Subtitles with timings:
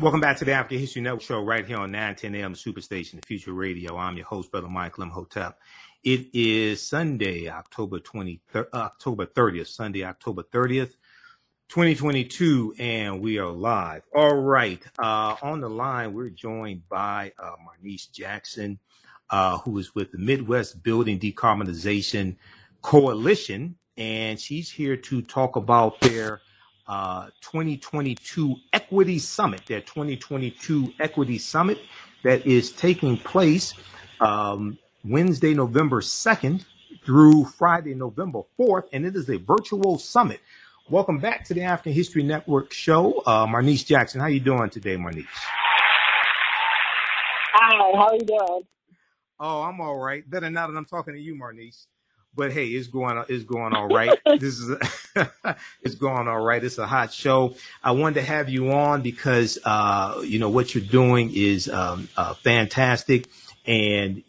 [0.00, 3.26] Welcome back to the African History Network show right here on 910 AM Superstation, the
[3.26, 3.98] Future Radio.
[3.98, 5.58] I'm your host, Brother Michael Imhotep.
[6.02, 10.94] It is Sunday, October 20, uh, October 30th, Sunday, October 30th,
[11.68, 14.06] 2022, and we are live.
[14.14, 14.82] All right.
[14.98, 18.78] Uh, on the line, we're joined by uh, Marnese Jackson,
[19.28, 22.36] uh, who is with the Midwest Building Decarbonization
[22.80, 26.40] Coalition, and she's here to talk about their
[26.90, 31.78] uh, 2022 Equity Summit, their 2022 Equity Summit
[32.24, 33.74] that is taking place
[34.20, 36.64] um, Wednesday, November 2nd
[37.06, 40.40] through Friday, November 4th, and it is a virtual summit.
[40.88, 43.22] Welcome back to the African History Network show.
[43.24, 45.26] Uh, Marnese Jackson, how you doing today, Marnese?
[47.54, 48.62] Hi, how are you doing?
[49.38, 50.28] Oh, I'm all right.
[50.28, 51.86] Better now that I'm talking to you, Marnese.
[52.34, 54.18] But hey, it's going it's going all right.
[54.38, 54.76] this is
[55.82, 56.62] it's going all right.
[56.62, 57.54] It's a hot show.
[57.82, 62.08] I wanted to have you on because uh, you know what you're doing is um,
[62.16, 63.28] uh, fantastic,
[63.66, 64.22] and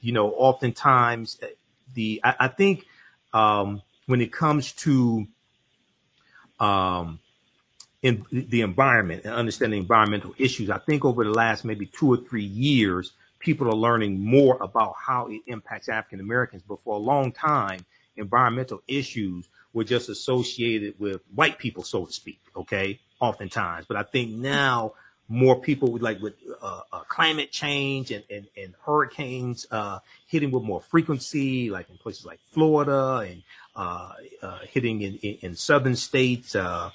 [0.00, 1.46] you know oftentimes uh,
[1.94, 2.84] the I, I think
[3.32, 5.26] um, when it comes to
[6.58, 7.20] um,
[8.02, 12.16] in the environment and understanding environmental issues, I think over the last maybe two or
[12.16, 13.12] three years,
[13.46, 16.64] people are learning more about how it impacts African Americans.
[16.68, 22.12] But for a long time, environmental issues were just associated with white people, so to
[22.12, 22.40] speak.
[22.56, 23.86] Okay, oftentimes.
[23.86, 24.94] But I think now
[25.28, 30.50] more people would like with uh, uh, climate change and, and, and hurricanes uh, hitting
[30.50, 33.44] with more frequency, like in places like Florida and
[33.76, 34.10] uh,
[34.42, 36.90] uh, hitting in, in, in, southern states, uh,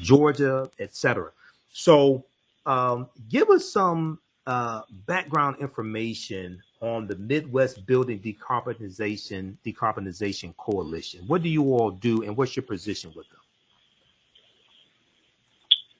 [0.00, 1.30] Georgia, etc.
[1.72, 2.24] So,
[2.64, 4.18] um, give us some
[5.06, 11.24] background information on the Midwest Building Decarbonization Decarbonization Coalition.
[11.26, 13.40] What do you all do, and what's your position with them?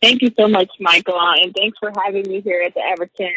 [0.02, 3.32] Thank you so much, Michael, and thanks for having me here at the African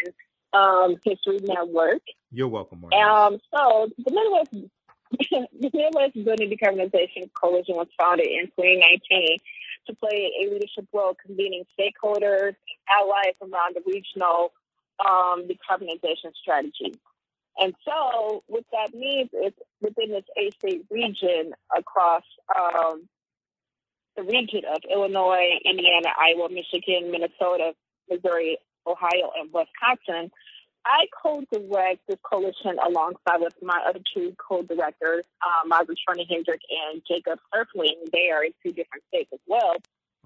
[0.52, 2.02] um, History Network.
[2.30, 2.84] You're welcome.
[2.84, 4.70] Um, so the Midwest,
[5.60, 9.38] the Midwest Building Decarbonization Coalition was founded in 2019
[9.86, 12.54] to play a leadership role convening stakeholders
[13.00, 14.52] allies around the regional
[15.06, 16.94] um, decarbonization strategy.
[17.58, 22.22] And so, what that means is within this eight state region across
[22.56, 23.08] um,
[24.16, 27.72] the region of Illinois, Indiana, Iowa, Michigan, Minnesota,
[28.08, 30.30] Missouri, Ohio, and Wisconsin,
[30.86, 37.02] I co-direct this coalition alongside with my other two co-directors, um, Margaret Turner Hendrick and
[37.06, 38.10] Jacob Surfling.
[38.12, 39.76] They are in two different states as well.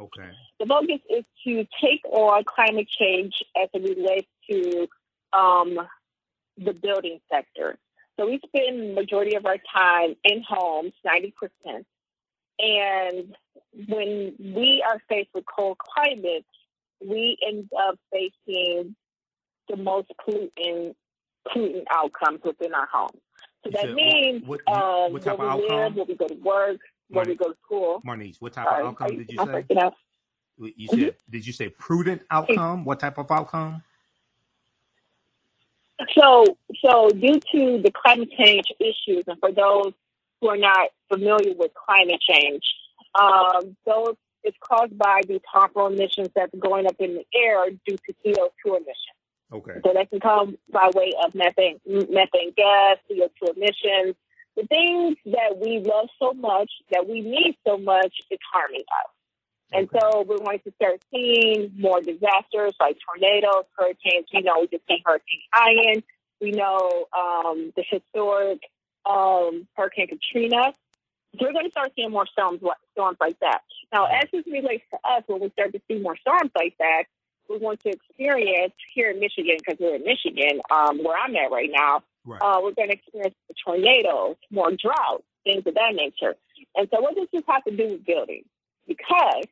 [0.00, 0.30] Okay.
[0.60, 4.86] The focus is to take on climate change as it relates to
[5.32, 5.78] um,
[6.56, 7.78] the building sector.
[8.18, 11.86] So we spend majority of our time in homes, ninety percent,
[12.58, 13.36] and
[13.88, 16.46] when we are faced with cold climates,
[17.04, 18.94] we end up facing
[19.68, 20.94] the most polluting,
[21.52, 23.20] polluting outcomes within our homes.
[23.64, 25.76] So that said, means what, what, um, what where we outcome?
[25.76, 28.02] live, where we go to work, where we go to school.
[28.06, 29.64] Marnese, what type of outcome did you say?
[30.56, 31.30] You, you said, mm-hmm.
[31.30, 32.84] did you say prudent outcome?
[32.84, 33.82] What type of outcome?
[36.18, 39.92] So, so due to the climate change issues, and for those
[40.40, 42.62] who are not familiar with climate change,
[43.14, 47.96] um, those it's caused by these harmful emissions that's going up in the air due
[47.96, 49.18] to CO2 emissions.
[49.52, 49.80] Okay.
[49.84, 54.16] So that can come by way of methane, methane gas, CO2 emissions,
[54.56, 59.13] the things that we love so much, that we need so much, is harming us.
[59.74, 59.98] And okay.
[60.00, 64.26] so we're going to start seeing more disasters like tornadoes, hurricanes.
[64.32, 66.02] We know we just seen Hurricane Ian.
[66.40, 68.60] We know um, the historic
[69.04, 70.74] um, Hurricane Katrina.
[71.40, 72.60] We're going to start seeing more storms,
[72.92, 73.62] storms like that.
[73.92, 77.04] Now, as this relates to us, when we start to see more storms like that,
[77.48, 81.50] we're going to experience here in Michigan, because we're in Michigan, um, where I'm at
[81.50, 82.40] right now, right.
[82.40, 83.34] Uh, we're going to experience
[83.64, 86.36] tornadoes, more droughts, things of that nature.
[86.76, 88.44] And so, what does this have to do with building?
[88.86, 89.46] Because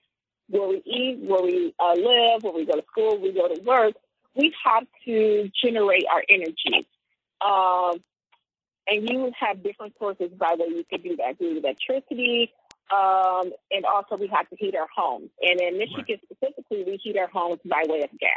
[0.53, 3.61] where we eat, where we uh, live, where we go to school, we go to
[3.63, 3.95] work,
[4.35, 6.87] we have to generate our energy.
[7.41, 8.03] Um,
[8.87, 12.53] and you have different sources by way you can do that through electricity,
[12.93, 15.31] um, and also we have to heat our homes.
[15.41, 16.21] And in Michigan right.
[16.31, 18.31] specifically, we heat our homes by way of gas.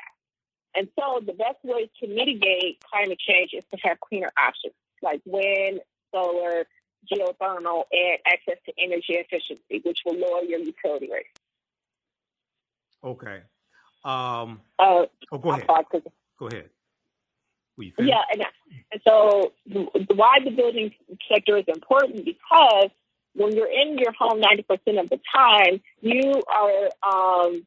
[0.73, 5.21] And so the best way to mitigate climate change is to have cleaner options like
[5.25, 5.81] wind,
[6.13, 6.65] solar,
[7.11, 11.29] geothermal, and access to energy efficiency, which will lower your utility rates.
[13.03, 13.41] Okay.
[14.03, 15.67] Um, uh, oh, go ahead.
[16.37, 16.69] Go ahead.
[18.07, 18.43] Yeah, and,
[18.91, 19.51] and so
[20.15, 20.91] why the building
[21.29, 22.89] sector is important because
[23.33, 27.65] when you're in your home 90% of the time, you are um,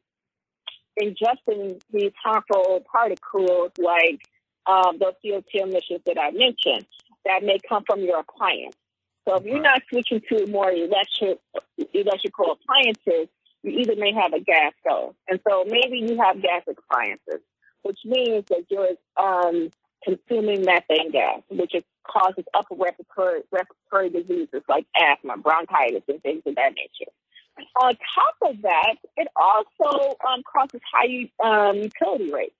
[0.99, 4.21] ingesting these harmful particles like
[4.65, 6.87] um, those CO2 emissions that I mentioned
[7.25, 8.75] that may come from your appliance.
[9.27, 11.39] So if you're not switching to more electric
[11.93, 13.27] electrical appliances,
[13.63, 17.41] you either may have a gas stove, and so maybe you have gas appliances,
[17.83, 19.69] which means that you're um,
[20.03, 26.41] consuming methane gas, which is, causes upper respiratory, respiratory diseases like asthma, bronchitis, and things
[26.45, 27.11] of that nature.
[27.81, 32.55] On top of that, it also um, causes high um, utility rates.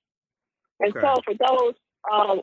[0.80, 1.00] And okay.
[1.02, 1.74] so for those
[2.12, 2.42] um,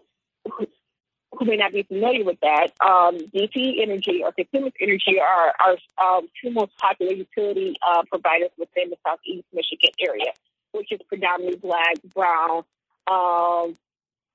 [1.39, 6.51] who may not be familiar with that, um, Energy or Consumers Energy are um, two
[6.51, 10.33] most popular utility uh, providers within the Southeast Michigan area,
[10.73, 12.63] which is predominantly black, brown
[13.07, 13.77] um,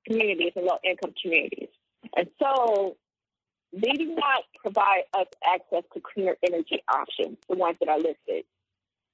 [0.06, 1.68] communities and low income communities.
[2.16, 2.96] And so
[3.72, 8.44] they do not provide us access to cleaner energy options, the ones that are listed.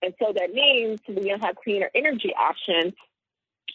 [0.02, 2.94] And so that means we don't have cleaner energy options,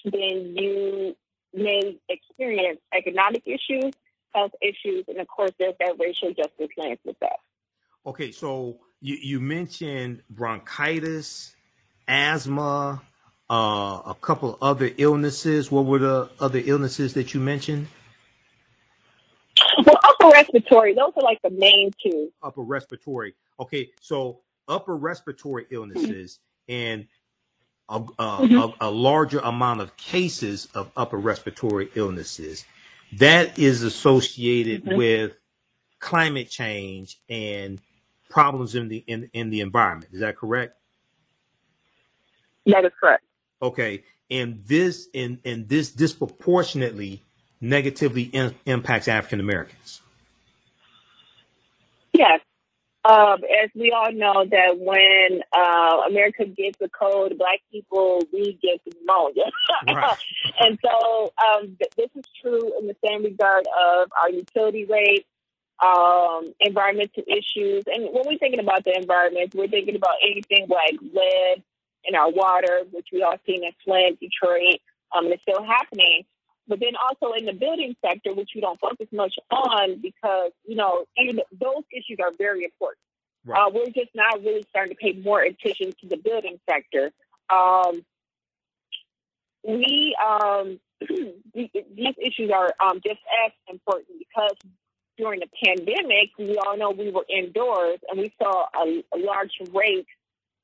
[0.06, 1.16] then you
[1.54, 3.94] may experience economic issues,
[4.34, 7.38] health issues, and of course, there's that racial justice lens with that.
[8.06, 11.56] Okay, so you, you mentioned bronchitis,
[12.08, 13.02] asthma,
[13.50, 15.72] uh, a couple other illnesses.
[15.72, 17.88] What were the other illnesses that you mentioned?
[19.86, 22.32] Well, upper respiratory, those are like the main two.
[22.42, 23.36] Upper respiratory.
[23.60, 26.40] Okay, so upper respiratory illnesses
[26.70, 26.82] mm-hmm.
[26.82, 27.08] and
[27.90, 28.58] a, mm-hmm.
[28.58, 32.66] a, a, larger amount of cases of upper respiratory illnesses.
[33.20, 34.98] That is associated mm-hmm.
[34.98, 35.38] with
[36.00, 37.80] climate change and
[38.30, 40.12] problems in the in, in the environment.
[40.14, 40.78] Is that correct?
[42.66, 43.24] That is correct.
[43.62, 47.22] Okay, and this and and this disproportionately
[47.62, 50.02] negatively in, impacts African Americans.
[52.14, 52.42] Yes,
[53.06, 58.58] um, as we all know, that when uh, America gets a cold, black people we
[58.62, 59.44] get pneumonia,
[59.88, 60.18] right.
[60.60, 65.28] and so um, th- this is true in the same regard of our utility rates,
[65.86, 70.98] um, environmental issues, and when we're thinking about the environment, we're thinking about anything like
[71.02, 71.62] lead
[72.06, 74.80] in our water, which we all seen in Flint, Detroit,
[75.16, 76.24] um, and it's still happening
[76.68, 80.76] but then also in the building sector, which we don't focus much on because, you
[80.76, 83.00] know, even those issues are very important.
[83.46, 83.60] Right.
[83.60, 87.12] Uh, we're just not really starting to pay more attention to the building sector.
[87.50, 88.06] Um,
[89.66, 90.80] we um,
[91.54, 94.56] these issues are um, just as important because
[95.18, 99.52] during the pandemic, we all know we were indoors and we saw a, a large
[99.72, 100.08] rate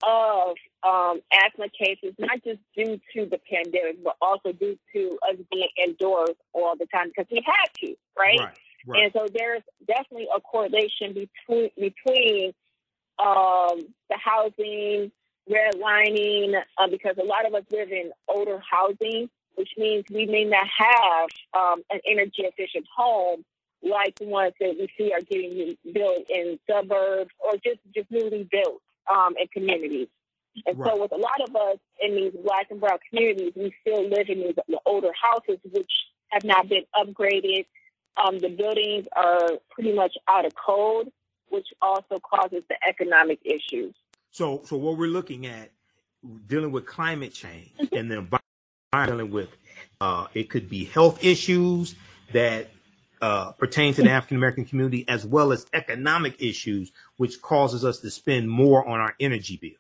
[0.04, 0.56] of
[0.88, 5.70] um, asthma cases, not just due to the pandemic, but also due to us being
[5.84, 8.40] indoors all the time because we had to, right?
[8.40, 8.58] right,
[8.88, 9.04] right.
[9.04, 12.54] And so there's definitely a correlation between between
[13.20, 13.80] um,
[14.10, 15.12] the housing,
[15.50, 20.46] redlining, uh, because a lot of us live in older housing, which means we may
[20.46, 23.44] not have um, an energy efficient home
[23.82, 28.48] like the ones that we see are getting built in suburbs or just just newly
[28.52, 30.08] built um, in communities.
[30.66, 30.92] And right.
[30.92, 34.30] so, with a lot of us in these black and brown communities, we still live
[34.30, 35.92] in these older houses which
[36.30, 37.66] have not been upgraded.
[38.24, 41.12] Um, the buildings are pretty much out of code,
[41.50, 43.96] which also causes the economic issues.
[44.32, 45.72] So, so what we're looking at
[46.48, 47.96] dealing with climate change mm-hmm.
[47.96, 48.44] and the environment
[49.06, 49.50] dealing with
[50.02, 51.96] uh, it could be health issues
[52.34, 52.70] that
[53.22, 58.00] uh, pertain to the African American community, as well as economic issues, which causes us
[58.00, 59.72] to spend more on our energy bill.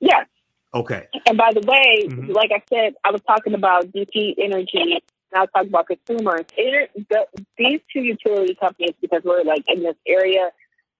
[0.00, 0.26] Yes.
[0.72, 1.08] Okay.
[1.26, 2.30] And by the way, mm-hmm.
[2.30, 5.00] like I said, I was talking about DTE Energy, and
[5.34, 6.44] I was talking about consumers.
[6.56, 7.26] the,
[7.58, 10.50] these two utility companies, because we're like in this area,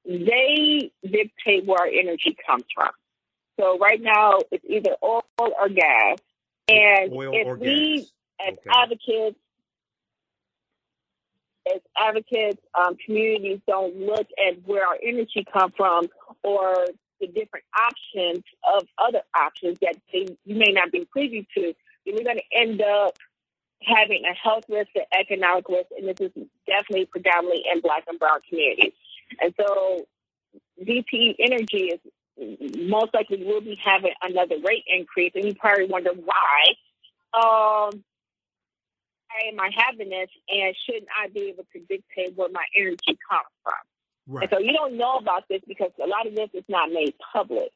[0.04, 2.90] they dictate where our energy comes from.
[3.60, 6.18] So right now, it's either oil or gas.
[6.68, 8.06] And oil if we, gas.
[8.48, 8.70] as okay.
[8.70, 9.38] advocates,
[11.74, 16.06] as advocates, um, communities don't look at where our energy come from
[16.42, 16.86] or
[17.20, 18.42] the different options
[18.76, 21.74] of other options that they, you may not be privy to,
[22.06, 23.16] then we're going to end up
[23.82, 28.18] having a health risk and economic risk, and this is definitely predominantly in black and
[28.18, 28.92] brown communities.
[29.40, 30.06] And so
[30.82, 32.00] DTE Energy is
[32.78, 36.74] most likely will be having another rate increase, and you probably wonder why.
[37.32, 38.02] Um,
[39.30, 43.18] why am I having this, and shouldn't I be able to dictate where my energy
[43.28, 43.74] comes from?
[44.26, 44.42] Right.
[44.42, 47.14] And so you don't know about this because a lot of this is not made
[47.32, 47.70] public.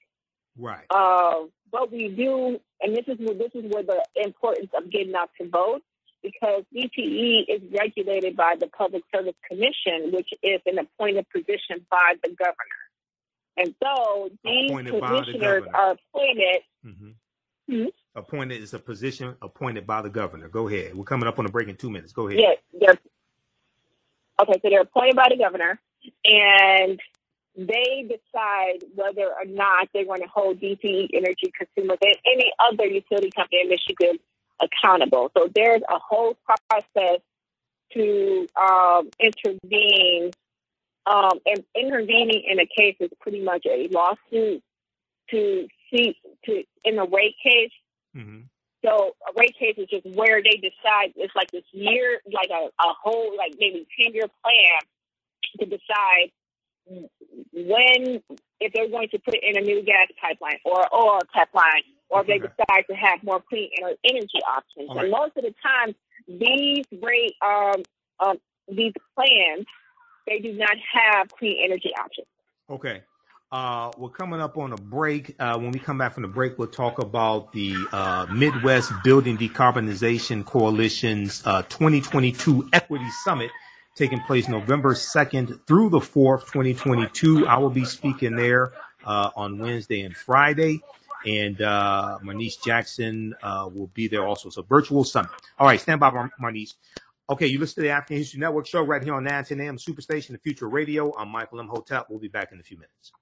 [0.59, 0.85] Right.
[0.91, 5.31] Uh, but we do, and this is this is where the importance of getting out
[5.41, 5.83] to vote,
[6.23, 12.15] because DTE is regulated by the Public Service Commission, which is an appointed position by
[12.23, 12.85] the governor.
[13.57, 17.11] And so these commissioners are appointed mm-hmm.
[17.71, 17.89] Mm-hmm.
[18.17, 20.49] Appointed is a position appointed by the governor.
[20.49, 20.95] Go ahead.
[20.95, 22.13] We're coming up on a break in two minutes.
[22.13, 22.39] Go ahead.
[22.39, 22.59] Yes.
[22.81, 22.99] They're,
[24.41, 25.81] okay, so they're appointed by the governor,
[26.25, 27.01] and
[27.57, 32.87] they decide whether or not they want to hold DTE Energy Consumers and any other
[32.87, 34.19] utility company in Michigan
[34.61, 35.33] accountable.
[35.37, 36.37] So there's a whole
[36.69, 37.21] process
[37.95, 40.31] to um, intervene.
[41.07, 44.63] Um, and intervening in a case is pretty much a lawsuit
[45.31, 46.17] to see
[46.47, 47.71] to in a rate case.
[48.17, 48.41] Mm-hmm.
[48.85, 52.67] So a rate case is just where they decide it's like this year, like a,
[52.67, 54.81] a whole like maybe ten year plan
[55.61, 56.31] to decide
[56.87, 58.23] when
[58.61, 62.27] if they're going to put in a new gas pipeline or oil pipeline or if
[62.27, 64.91] they decide to have more clean energy options.
[64.91, 65.05] Right.
[65.05, 65.95] And most of the time,
[66.29, 67.83] these rate um,
[68.21, 68.37] um,
[68.69, 69.67] these plans
[70.27, 72.27] they do not have clean energy options.
[72.71, 73.03] Okay.
[73.53, 75.37] Uh, we're coming up on a break.
[75.39, 79.39] Uh, when we come back from the break, we'll talk about the uh, Midwest Building
[79.39, 83.53] Decarbonization Coalition's uh, 2022 Equity Summit
[83.95, 87.47] taking place November 2nd through the 4th, 2022.
[87.47, 88.73] I will be speaking there
[89.05, 90.81] uh, on Wednesday and Friday.
[91.25, 94.49] And uh, Marnese Jackson will be there also.
[94.49, 95.31] It's a virtual summit.
[95.61, 96.75] All right, stand by, Mar- Marnese.
[97.31, 100.33] Okay, you listen to the African History Network show right here on 910 AM Superstation,
[100.33, 101.17] the Future Radio.
[101.17, 102.11] I'm Michael Imhotep.
[102.11, 103.13] We'll be back in a few minutes.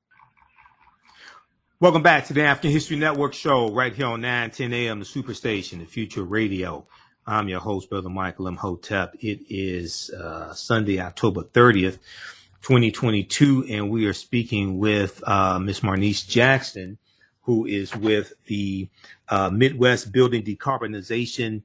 [1.82, 5.80] Welcome back to the African History Network show right here on 910 AM, the Superstation,
[5.80, 6.86] the Future Radio.
[7.26, 9.16] I'm your host, Brother Michael Imhotep.
[9.18, 11.98] It is uh, Sunday, October 30th,
[12.60, 16.98] 2022, and we are speaking with uh, Miss Marnese Jackson,
[17.40, 18.88] who is with the
[19.28, 21.64] uh, Midwest Building Decarbonization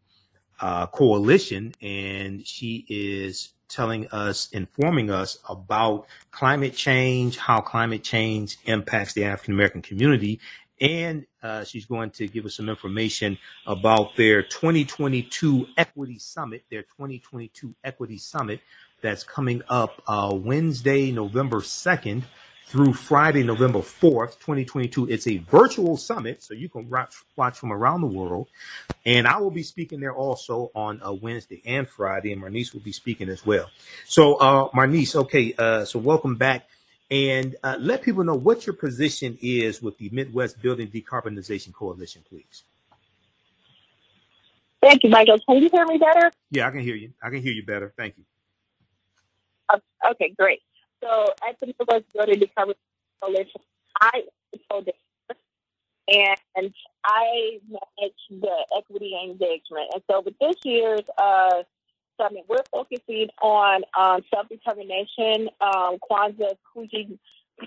[0.60, 8.58] uh, Coalition, and she is telling us, informing us about climate change, how climate change
[8.66, 10.40] impacts the African American community.
[10.80, 16.84] And uh, she's going to give us some information about their 2022 Equity Summit, their
[16.84, 18.62] 2022 Equity Summit
[19.02, 22.24] that's coming up uh, Wednesday, November 2nd
[22.68, 25.10] through Friday, November 4th, 2022.
[25.10, 28.50] It's a virtual summit, so you can watch, watch from around the world.
[29.06, 32.82] And I will be speaking there also on a Wednesday and Friday, and Marnese will
[32.82, 33.70] be speaking as well.
[34.06, 36.68] So, uh, Marnese, okay, uh, so welcome back.
[37.10, 42.22] And uh, let people know what your position is with the Midwest Building Decarbonization Coalition,
[42.28, 42.64] please.
[44.82, 45.40] Thank you, Michael.
[45.48, 46.32] Can you hear me better?
[46.52, 47.14] Yeah, I can hear you.
[47.24, 47.94] I can hear you better.
[47.96, 48.26] Thank you.
[50.12, 50.62] okay, great.
[51.04, 52.76] So I think at the Midwest Building Decarbonization
[53.22, 53.62] Coalition,
[54.02, 54.24] I
[54.70, 54.90] told
[56.10, 56.74] and
[57.04, 59.90] I manage the equity engagement.
[59.94, 61.64] And so with this year's uh,
[62.20, 67.18] summit, we're focusing on um, self-determination, um, Kwanzaa Kuji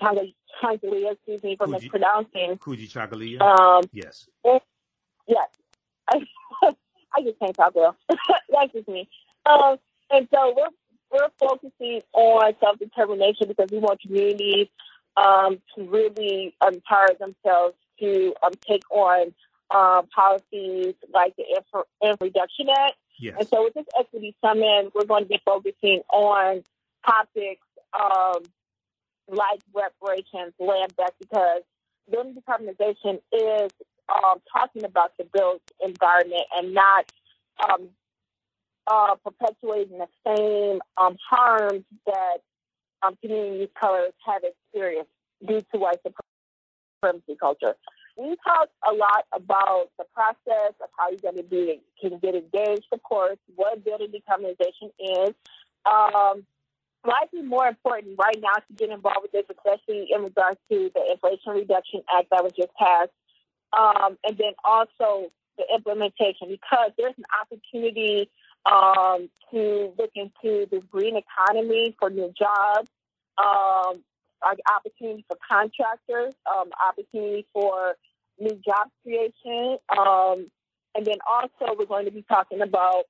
[0.01, 2.57] Changalia, excuse me for Kuji, mispronouncing.
[2.57, 3.41] Kuji Changalia?
[3.41, 4.27] Um, yes.
[4.43, 4.61] And,
[5.27, 5.49] yes.
[6.09, 6.25] I,
[7.15, 7.95] I just can't talk well.
[8.09, 9.07] That's just me.
[9.45, 9.77] Um,
[10.09, 10.67] and so we're
[11.11, 14.67] we're focusing on self determination because we want communities
[15.17, 19.33] um, to really empower themselves to um, take on
[19.69, 22.95] uh, policies like the Inflation Reduction Act.
[23.19, 23.35] Yes.
[23.39, 26.63] And so with this Equity Summit, we're going to be focusing on
[27.05, 28.41] topics um,
[29.27, 31.61] like reparations, land back, because
[32.09, 33.71] building decarbonization is
[34.09, 37.11] um, talking about the built environment and not
[37.69, 37.89] um,
[38.87, 42.37] uh, perpetuating the same um, harms that
[43.03, 45.11] um, communities of color have experienced
[45.47, 47.75] due to white supremacy culture.
[48.17, 52.35] We talked a lot about the process of how you're going to be can get
[52.35, 55.33] engaged, of course, what building decarbonization is.
[55.85, 56.45] Um,
[57.05, 61.11] likely more important right now to get involved with this, especially in regards to the
[61.11, 63.09] Inflation Reduction Act that was just passed,
[63.73, 68.29] um, and then also the implementation, because there's an opportunity
[68.65, 72.89] um, to look into the green economy for new jobs,
[73.37, 74.03] um,
[74.75, 77.95] opportunity for contractors, um, opportunity for
[78.39, 80.49] new job creation, um,
[80.95, 83.05] and then also we're going to be talking about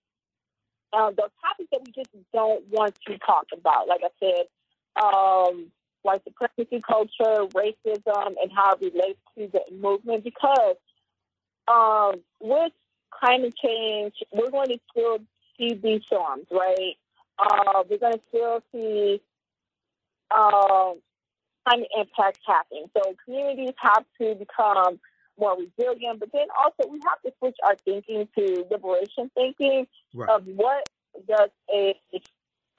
[0.94, 3.88] uh, those topics that we just don't want to talk about.
[3.88, 4.46] Like I said,
[5.02, 10.24] um, white supremacy culture, racism, and how it relates to the movement.
[10.24, 10.76] Because
[11.68, 12.74] um, with
[13.12, 15.20] climate change, we're going to still
[15.58, 16.96] see these storms, right?
[17.40, 19.22] Uh, we're going to still see
[20.36, 21.00] um,
[21.66, 22.86] climate impacts happening.
[22.96, 25.00] So communities have to become
[25.40, 30.30] more resilient, but then also we have to switch our thinking to liberation thinking right.
[30.30, 30.88] of what
[31.28, 31.96] does a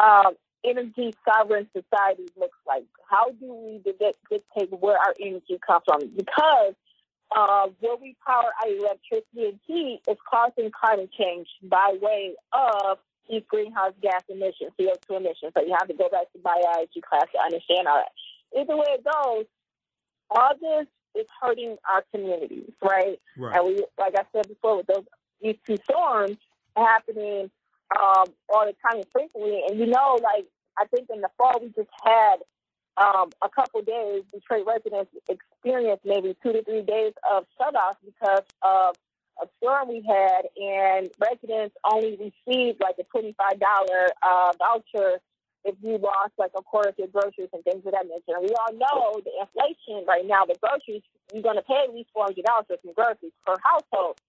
[0.01, 2.85] um, energy sovereign society looks like.
[3.09, 6.09] How do we dictate where our energy comes from?
[6.17, 6.75] Because
[7.37, 12.99] uh, where we power our electricity and heat is causing climate change by way of
[13.29, 15.53] these greenhouse gas emissions, CO2 emissions.
[15.57, 18.13] So you have to go back to biology class to understand all that.
[18.59, 19.47] Either way it goes,
[20.31, 23.21] all this is hurting our communities, right?
[23.37, 23.57] right.
[23.57, 25.05] And we, like I said before, with those
[25.41, 26.37] these two storms
[26.77, 27.51] happening
[27.99, 30.47] um, all the time and frequently, and you know, like
[30.79, 32.37] I think in the fall we just had
[32.97, 38.45] um, a couple days, Detroit residents experienced maybe two to three days of shutoffs because
[38.63, 38.97] of
[39.43, 45.21] a storm we had, and residents only received like a twenty-five dollar uh, voucher
[45.65, 48.37] if you lost like a quarter of your groceries and things of that nature.
[48.37, 51.95] And we all know the inflation right now, the groceries you're going to pay at
[51.95, 54.21] least four hundred dollars for some groceries per household.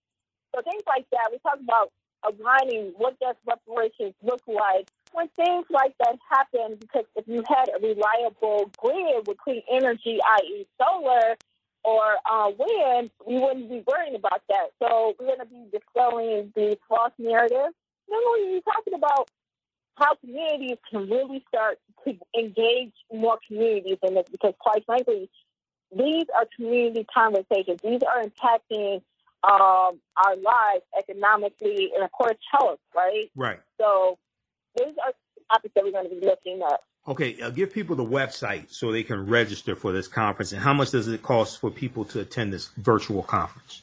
[0.55, 1.29] So things like that.
[1.31, 1.91] We talk about
[2.23, 7.69] aligning what does reparations look like when things like that happen, because if you had
[7.69, 11.37] a reliable grid with clean energy, i.e., solar
[11.83, 14.67] or uh, wind, we wouldn't be worrying about that.
[14.81, 17.71] So we're going to be dispelling the false narrative.
[18.09, 19.29] Then we're talking about
[19.95, 25.29] how communities can really start to engage more communities in this, because quite frankly,
[25.95, 27.79] these are community conversations.
[27.83, 29.01] These are impacting
[29.43, 33.29] um, our lives economically and, of course, health, right?
[33.35, 33.59] Right.
[33.79, 34.17] So
[34.77, 35.13] these are
[35.51, 36.79] topics that we're going to be looking at.
[37.07, 40.53] Okay, uh, give people the website so they can register for this conference.
[40.53, 43.81] And how much does it cost for people to attend this virtual conference?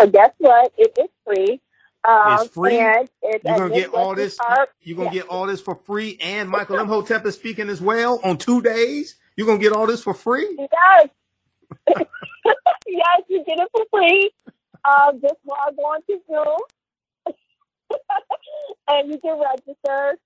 [0.00, 0.72] So guess what?
[0.76, 1.60] It is free.
[2.06, 2.76] Um, it's free.
[2.76, 4.36] It's you're gonna get all this.
[4.82, 5.22] You're gonna yeah.
[5.22, 9.16] get all this for free, and Michael Imhotep is speaking as well on two days.
[9.36, 10.58] You're gonna get all this for free.
[10.58, 11.08] Yes.
[12.86, 14.30] yes, you get it for free.
[14.84, 16.58] Um, just log on to Zoom
[18.88, 20.18] and you can register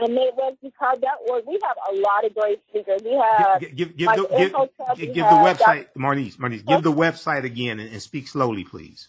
[0.00, 1.44] and MidwestDecarb.org.
[1.46, 3.02] We have a lot of great speakers.
[3.04, 4.52] We have give give, give, the, give,
[4.96, 6.36] give, give the website, Marnese.
[6.36, 9.08] Marnese, give the website again and, and speak slowly, please.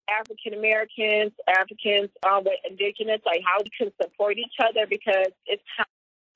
[0.08, 5.62] African Americans, Africans um, with Indigenous, like how we can support each other because it's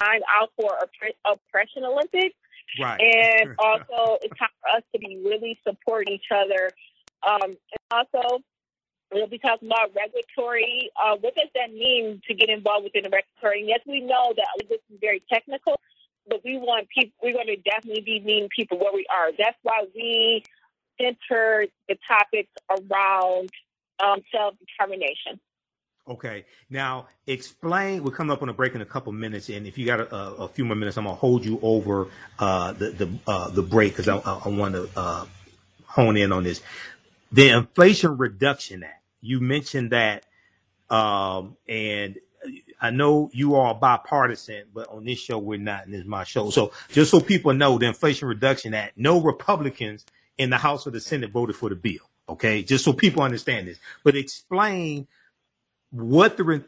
[0.01, 0.71] time out for
[1.25, 2.37] oppression Olympics.
[2.81, 3.01] Right.
[3.01, 6.71] And also, it's time for us to be really supporting each other.
[7.27, 7.57] Um, and
[7.91, 8.43] also,
[9.13, 10.91] we'll be talking about regulatory.
[10.97, 13.61] Uh, what does that mean to get involved within the regulatory?
[13.61, 15.81] And yes, we know that this is very technical,
[16.29, 17.13] but we want people.
[17.23, 19.31] We're going to definitely be meeting people where we are.
[19.37, 20.43] That's why we
[21.01, 23.51] center the topics around
[24.03, 25.41] um, self determination.
[26.09, 26.45] Okay.
[26.69, 28.03] Now explain.
[28.03, 30.15] We're coming up on a break in a couple minutes, and if you got a,
[30.15, 32.09] a few more minutes, I'm gonna hold you over
[32.39, 35.27] uh, the the uh, the break because I, I, I want to uh,
[35.85, 36.63] hone in on this.
[37.33, 39.03] The Inflation Reduction Act.
[39.21, 40.25] You mentioned that,
[40.89, 42.19] um, and
[42.81, 46.25] I know you are bipartisan, but on this show we're not, and this is my
[46.25, 46.51] show.
[46.51, 48.97] So just so people know, the Inflation Reduction Act.
[48.97, 50.05] No Republicans
[50.39, 52.01] in the House or the Senate voted for the bill.
[52.29, 53.79] Okay, just so people understand this.
[54.03, 55.07] But explain
[55.91, 56.63] what the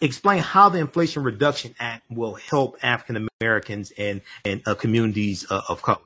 [0.00, 5.62] explain how the Inflation Reduction Act will help African Americans and and uh, communities uh,
[5.68, 5.98] of color.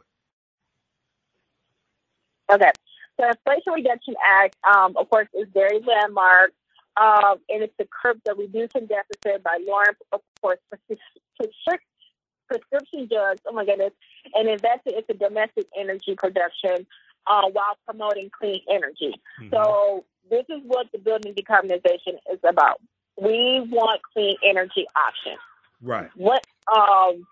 [2.51, 2.71] Okay,
[3.19, 6.53] the Inflation Reduction Act, um, of course, is very landmark,
[7.01, 13.41] um, and it's to curb the reducing deficit by lowering, of course, prescription drugs.
[13.47, 13.93] Oh my goodness,
[14.35, 16.87] and investing into domestic energy production
[17.27, 19.15] uh, while promoting clean energy.
[19.41, 19.53] Mm-hmm.
[19.53, 22.81] So this is what the building decarbonization is about.
[23.21, 25.39] We want clean energy options.
[25.81, 26.11] Right.
[26.17, 27.27] What um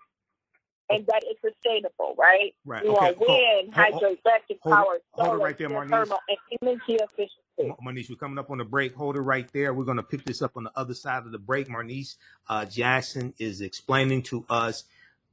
[0.89, 2.53] and that is sustainable, right?
[2.65, 2.83] Right.
[2.83, 3.15] We okay.
[3.15, 7.37] want wind, hydroelectric power, hold solar, it right there, thermal, and energy efficiency.
[7.85, 8.93] Marnese, we're coming up on the break.
[8.95, 9.73] Hold it right there.
[9.73, 11.69] We're going to pick this up on the other side of the break.
[11.69, 12.15] Marnese
[12.49, 14.83] uh, Jackson is explaining to us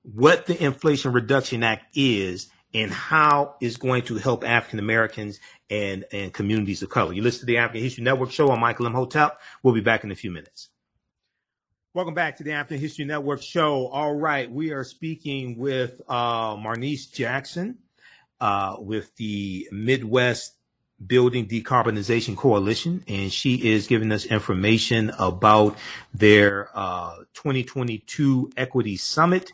[0.02, 6.04] what the Inflation Reduction Act is and how it's going to help African Americans and,
[6.12, 7.12] and communities of color.
[7.12, 9.40] You listen to the African History Network show on Michael Imhotep.
[9.62, 10.68] We'll be back in a few minutes.
[11.94, 13.88] Welcome back to the African History Network show.
[13.88, 17.78] All right, we are speaking with uh, Marnese Jackson
[18.40, 20.54] uh, with the Midwest
[21.04, 25.78] Building Decarbonization Coalition, and she is giving us information about
[26.12, 29.52] their uh, 2022 Equity Summit,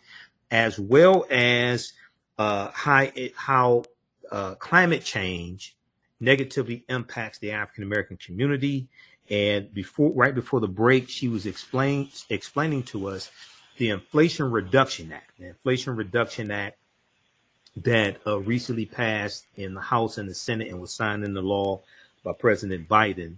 [0.50, 1.92] as well as
[2.38, 3.84] uh, how, how
[4.30, 5.76] uh, climate change
[6.20, 8.88] negatively impacts the African American community.
[9.30, 13.30] And before, right before the break, she was explain, explaining to us
[13.78, 15.30] the Inflation Reduction Act.
[15.38, 16.78] The Inflation Reduction Act
[17.76, 21.80] that uh, recently passed in the House and the Senate and was signed into law
[22.22, 23.36] by President Biden.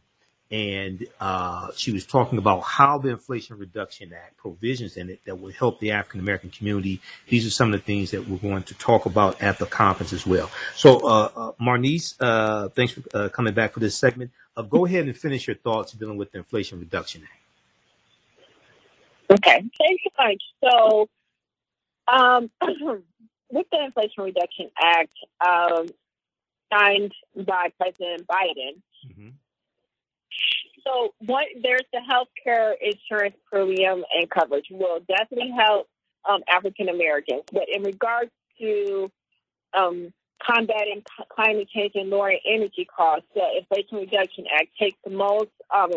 [0.50, 5.38] And uh, she was talking about how the Inflation Reduction Act provisions in it that
[5.38, 7.00] would help the African American community.
[7.28, 10.12] These are some of the things that we're going to talk about at the conference
[10.12, 10.48] as well.
[10.76, 14.30] So, uh, uh Marnese, uh, thanks for uh, coming back for this segment.
[14.68, 17.32] go ahead and finish your thoughts dealing with the Inflation Reduction Act.
[19.28, 20.42] Okay, thanks so much.
[20.62, 21.08] So,
[22.08, 22.50] um,
[23.50, 25.10] with the Inflation Reduction Act
[25.44, 25.86] um,
[26.72, 29.28] signed by President Biden, mm-hmm.
[30.86, 35.88] So what there's the health care insurance premium and coverage will definitely help
[36.28, 37.42] um, African Americans.
[37.52, 39.10] But in regards to
[39.76, 40.12] um,
[40.44, 45.90] combating climate change and lowering energy costs, the Inflation Reduction Act takes the most um,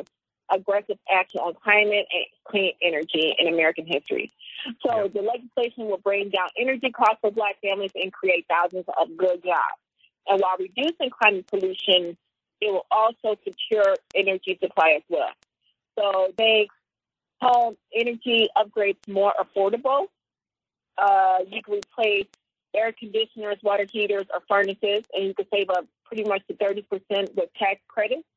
[0.51, 4.31] aggressive action on climate and clean energy in American history.
[4.85, 9.15] So the legislation will bring down energy costs for black families and create thousands of
[9.15, 9.79] good jobs.
[10.27, 12.17] And while reducing climate pollution,
[12.61, 15.29] it will also secure energy supply as well.
[15.97, 16.75] So makes
[17.41, 20.07] home energy upgrades more affordable.
[20.97, 22.27] Uh, you can replace
[22.75, 26.83] air conditioners, water heaters, or furnaces, and you can save up pretty much to 30%
[27.35, 28.27] with tax credits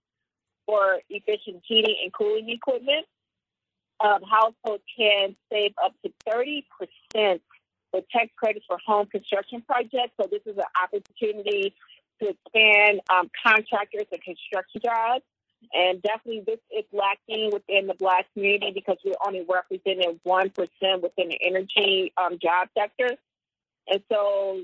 [0.66, 3.06] for efficient heating and cooling equipment.
[4.00, 7.40] Um, households can save up to 30%
[7.92, 10.14] with tax credits for home construction projects.
[10.20, 11.74] So this is an opportunity
[12.22, 15.24] to expand um, contractors and construction jobs.
[15.72, 21.28] And definitely this is lacking within the black community because we're only representing 1% within
[21.28, 23.16] the energy um, job sector.
[23.88, 24.60] And so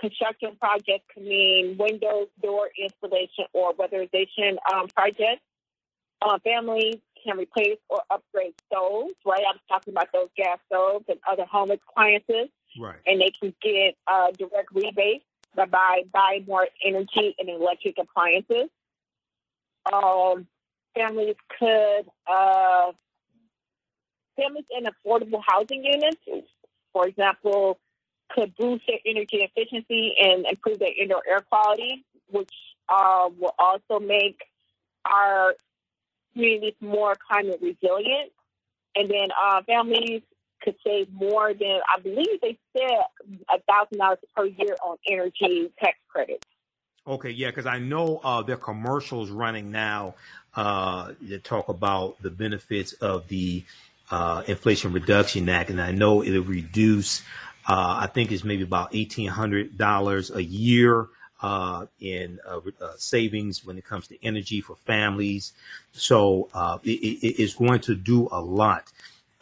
[0.00, 5.42] construction projects can mean windows, door installation, or weatherization um, projects.
[6.22, 9.40] Uh, families can replace or upgrade stoves, right?
[9.40, 12.48] I was talking about those gas stoves and other home appliances.
[12.78, 12.98] Right.
[13.06, 15.24] And they can get uh, direct rebates
[15.56, 18.68] by buying more energy and electric appliances.
[19.92, 20.46] Um,
[20.94, 22.92] families could, uh,
[24.36, 26.18] families in affordable housing units,
[26.92, 27.78] for example,
[28.30, 32.52] could boost their energy efficiency and improve their indoor air quality, which
[32.88, 34.40] uh, will also make
[35.04, 35.54] our
[36.32, 38.30] communities more climate resilient.
[38.94, 40.22] And then uh, families
[40.62, 43.02] could save more than, I believe they said,
[43.48, 46.46] a $1,000 per year on energy tax credits.
[47.06, 50.14] Okay, yeah, because I know uh, commercials running now
[50.54, 53.64] uh, that talk about the benefits of the
[54.10, 57.22] uh, Inflation Reduction Act, and I know it'll reduce.
[57.66, 61.08] Uh, I think it's maybe about eighteen hundred dollars a year
[61.42, 65.52] uh, in uh, uh, savings when it comes to energy for families.
[65.92, 68.92] So uh, it, it is going to do a lot.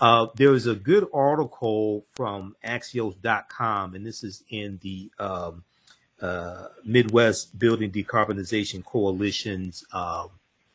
[0.00, 5.64] Uh, there is a good article from Axios.com, and this is in the um,
[6.20, 9.84] uh, Midwest Building Decarbonization Coalition's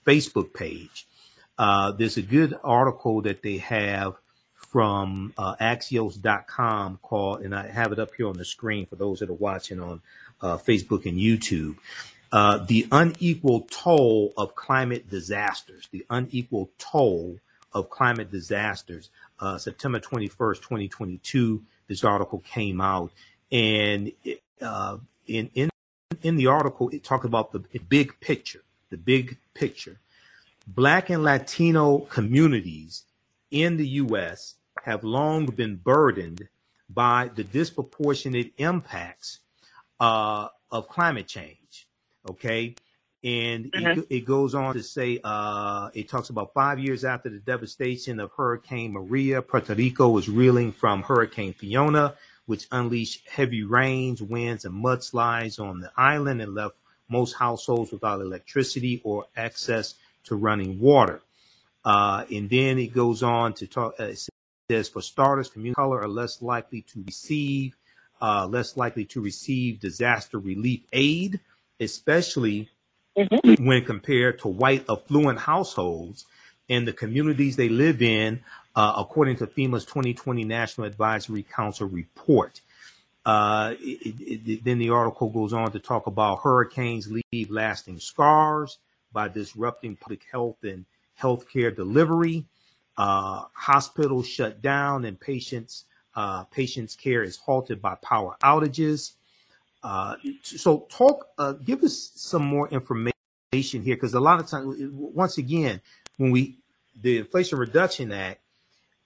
[0.06, 1.08] Facebook page.
[1.58, 4.16] there's a good article that they have
[4.56, 9.30] from Axios.com called, and I have it up here on the screen for those that
[9.30, 10.02] are watching on
[10.42, 11.78] uh, Facebook and YouTube.
[12.32, 17.38] Uh, the unequal toll of climate disasters, the unequal toll
[17.74, 19.10] of climate disasters.
[19.40, 23.12] Uh, September 21st, 2022, this article came out.
[23.52, 24.12] And
[24.62, 25.70] uh, in, in,
[26.22, 30.00] in the article, it talked about the big picture, the big picture.
[30.68, 33.04] Black and Latino communities
[33.52, 34.56] in the U.S.
[34.84, 36.48] have long been burdened
[36.90, 39.40] by the disproportionate impacts
[40.00, 41.88] uh, of climate change.
[42.30, 42.76] Okay.
[43.24, 44.02] And mm-hmm.
[44.02, 48.20] it, it, goes on to say, uh, it talks about five years after the devastation
[48.20, 52.16] of Hurricane Maria, Puerto Rico was reeling from Hurricane Fiona,
[52.48, 56.76] which unleashed heavy rains, winds, and mudslides on the island and left
[57.08, 61.22] most households without electricity or access to running water.
[61.86, 64.12] Uh, and then it goes on to talk, uh,
[64.70, 67.76] says for starters, community color are less likely to receive
[68.24, 71.42] uh, less likely to receive disaster relief aid,
[71.82, 72.70] especially
[73.18, 73.66] mm-hmm.
[73.66, 76.26] when compared to white affluent households
[76.68, 78.42] in the communities they live in,
[78.76, 82.62] uh, according to FEMA's 2020 National Advisory Council report.
[83.26, 88.80] Uh, it, it, then the article goes on to talk about hurricanes leave lasting scars
[89.14, 90.86] by disrupting public health and
[91.20, 92.46] healthcare delivery.
[92.98, 99.14] Uh, hospitals shut down and patients uh, patients care is halted by power outages.
[99.84, 103.14] Uh, so talk, uh, give us some more information
[103.84, 105.82] here, because a lot of times, once again,
[106.18, 106.58] when we
[107.02, 108.40] the Inflation Reduction Act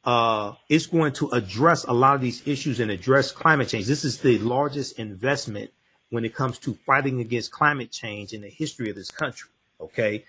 [0.03, 3.87] uh, is going to address a lot of these issues and address climate change.
[3.87, 5.71] This is the largest investment
[6.09, 9.49] when it comes to fighting against climate change in the history of this country.
[9.81, 10.25] Okay.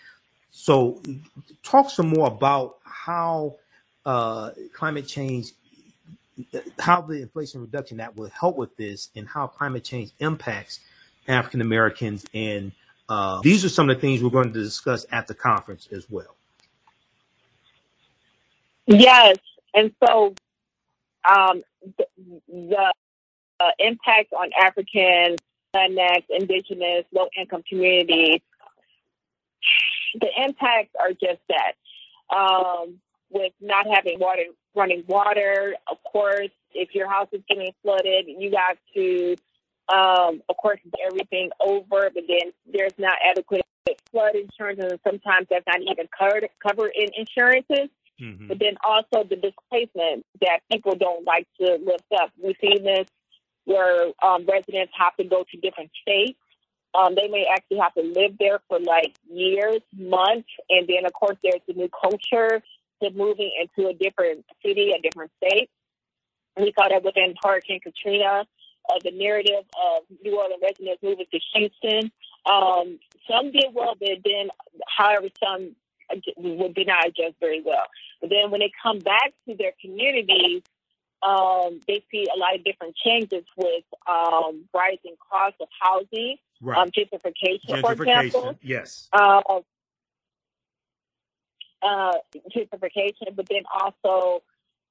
[0.50, 1.02] So
[1.62, 3.56] talk some more about how
[4.06, 5.52] uh, climate change,
[6.78, 10.80] how the Inflation Reduction Act will help with this and how climate change impacts
[11.26, 12.24] African Americans.
[12.32, 12.72] And
[13.08, 16.08] uh, these are some of the things we're going to discuss at the conference as
[16.10, 16.36] well.
[18.86, 19.36] Yes.
[19.74, 20.34] And so
[21.28, 21.62] um,
[21.96, 22.06] the,
[22.48, 22.92] the
[23.60, 25.36] uh, impact on African,
[25.74, 28.40] Latinx, Indigenous, low income communities,
[30.14, 31.72] the impacts are just that.
[32.34, 38.26] Um, with not having water, running water, of course, if your house is getting flooded,
[38.26, 39.36] you got to,
[39.94, 43.62] um, of course, everything over, but then there's not adequate
[44.10, 47.88] flood insurance, and sometimes that's not even covered, covered in insurances.
[48.20, 48.48] Mm-hmm.
[48.48, 52.32] But then also the displacement that people don't like to lift up.
[52.42, 53.06] We've seen this
[53.64, 56.38] where um, residents have to go to different states.
[56.98, 61.12] Um, they may actually have to live there for like years, months, and then of
[61.12, 62.62] course there's the new culture
[63.02, 65.70] to moving into a different city, a different state.
[66.56, 68.44] We saw that within Hurricane Katrina,
[68.90, 72.10] uh, the narrative of New Orleans residents moving to Houston.
[72.50, 72.98] Um,
[73.30, 74.48] some did well, but then,
[74.96, 75.76] however, some
[76.36, 77.84] would be not adjust very well.
[78.20, 80.62] But then when they come back to their communities,
[81.22, 86.78] um, they see a lot of different changes with um, rising costs of housing, right.
[86.78, 88.58] um, gentrification, gentrification, for example.
[88.62, 89.08] Yes.
[89.12, 89.42] Uh,
[91.82, 92.14] uh,
[92.54, 94.42] gentrification, but then also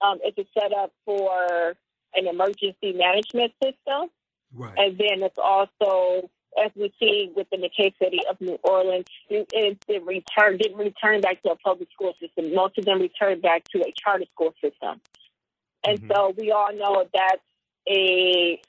[0.02, 1.76] um, it's a setup for
[2.16, 4.10] an emergency management system.
[4.54, 4.74] Right.
[4.78, 6.30] And then it's also
[6.64, 11.22] as we see within the case study of New Orleans, it, it returned, didn't return
[11.22, 12.54] back to a public school system.
[12.54, 15.00] Most of them returned back to a charter school system.
[15.86, 16.12] And mm-hmm.
[16.12, 17.42] so we all know that's
[17.88, 18.60] a,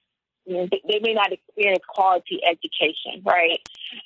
[0.47, 3.61] they may not experience quality education, right?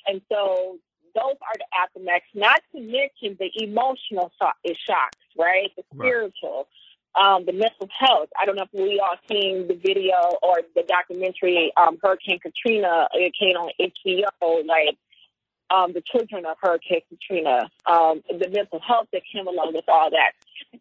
[0.07, 0.77] And so
[1.15, 5.71] those are the aftermaths, not to mention the emotional shocks, right?
[5.75, 6.67] The spiritual.
[6.67, 6.67] Right
[7.15, 8.29] um, the mental health.
[8.39, 13.07] I don't know if we all seen the video or the documentary um, Hurricane Katrina.
[13.13, 14.65] It came on HBO.
[14.65, 14.97] Like
[15.69, 20.09] um, the children of Hurricane Katrina, um, the mental health that came along with all
[20.11, 20.31] that.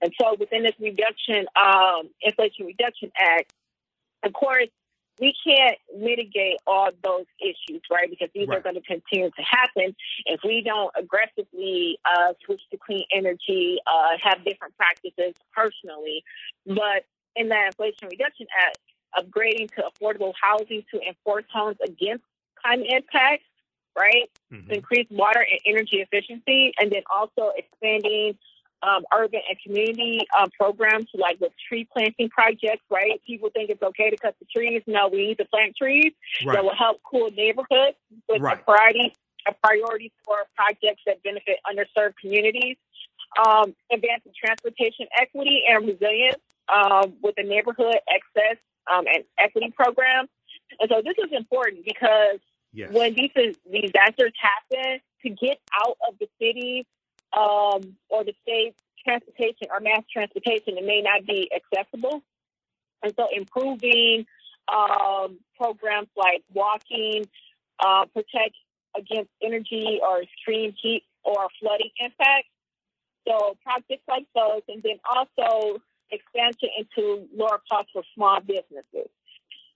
[0.00, 3.52] And so within this reduction, um, Inflation Reduction Act,
[4.24, 4.68] of course,
[5.20, 8.08] we can't mitigate all those issues, right?
[8.08, 8.58] Because these right.
[8.58, 9.94] are going to continue to happen
[10.26, 16.24] if we don't aggressively uh, switch to clean energy, uh, have different practices personally.
[16.66, 17.04] But
[17.36, 18.78] in the Inflation Reduction Act,
[19.18, 22.24] upgrading to affordable housing to enforce homes against
[22.60, 23.44] climate impacts,
[23.96, 24.30] right?
[24.52, 24.68] Mm-hmm.
[24.68, 28.38] To increase water and energy efficiency, and then also expanding
[28.82, 33.20] um, urban and community um, programs like with tree planting projects, right?
[33.26, 34.82] People think it's okay to cut the trees.
[34.86, 36.12] No, we need to plant trees
[36.44, 36.54] right.
[36.54, 37.96] that will help cool neighborhoods
[38.28, 38.58] with right.
[38.58, 39.14] a priority,
[39.46, 42.76] a priority for projects that benefit underserved communities.
[43.46, 46.36] Um, advancing transportation equity and resilience
[46.68, 48.58] um, with the neighborhood access
[48.92, 50.26] um, and equity program.
[50.80, 52.40] And so this is important because
[52.74, 52.92] yes.
[52.92, 56.84] when these disasters happen, to get out of the cities
[57.36, 62.22] um, or the state transportation or mass transportation, it may not be accessible.
[63.02, 64.26] And so improving
[64.72, 67.28] um, programs like walking,
[67.80, 68.54] uh, protect
[68.96, 72.48] against energy or extreme heat or flooding impacts.
[73.26, 79.10] So projects like those, and then also expansion into lower costs for small businesses.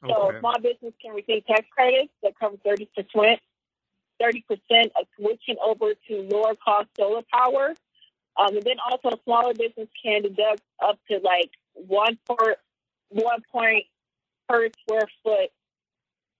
[0.05, 0.13] Okay.
[0.13, 3.41] So small business can receive tax credits that cover 30 percent
[4.23, 4.43] 30%
[4.99, 7.75] of switching over to lower cost solar power.
[8.39, 12.57] Um, and then also a smaller business can deduct up to like one per
[13.09, 13.85] one point
[14.49, 15.51] per square foot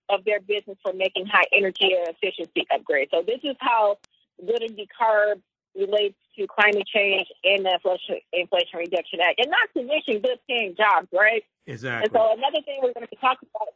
[0.09, 3.09] of their business for making high energy efficiency upgrades.
[3.11, 3.97] So this is how
[4.45, 5.41] good and decarb
[5.75, 10.39] relates to climate change and the Inflation, Inflation Reduction Act, and not to mention good
[10.47, 11.43] paying jobs, right?
[11.65, 12.05] Exactly.
[12.05, 13.67] And so another thing we're going to be talking about,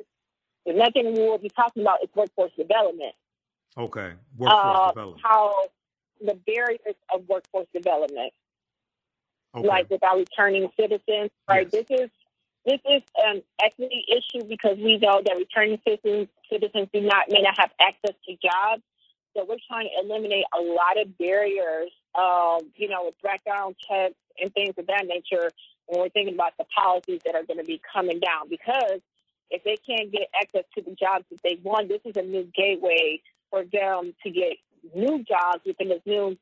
[0.66, 3.14] another thing we will be talking about is workforce development.
[3.78, 5.22] Okay, workforce uh, development.
[5.24, 5.54] How
[6.20, 8.34] the barriers of workforce development,
[9.56, 9.68] okay.
[9.68, 11.68] like with our returning citizens, right?
[11.72, 11.86] Yes.
[11.88, 12.10] This is
[12.66, 17.42] this is an equity issue because we know that returning citizens citizens do not may
[17.42, 18.84] not have access to jobs.
[19.36, 24.16] So we're trying to eliminate a lot of barriers, um, you know, with background checks
[24.40, 25.50] and things of that nature
[25.88, 28.50] when we're thinking about the policies that are going to be coming down.
[28.50, 29.00] Because
[29.50, 32.44] if they can't get access to the jobs that they want, this is a new
[32.54, 34.54] gateway for them to get
[34.96, 36.36] new jobs within this new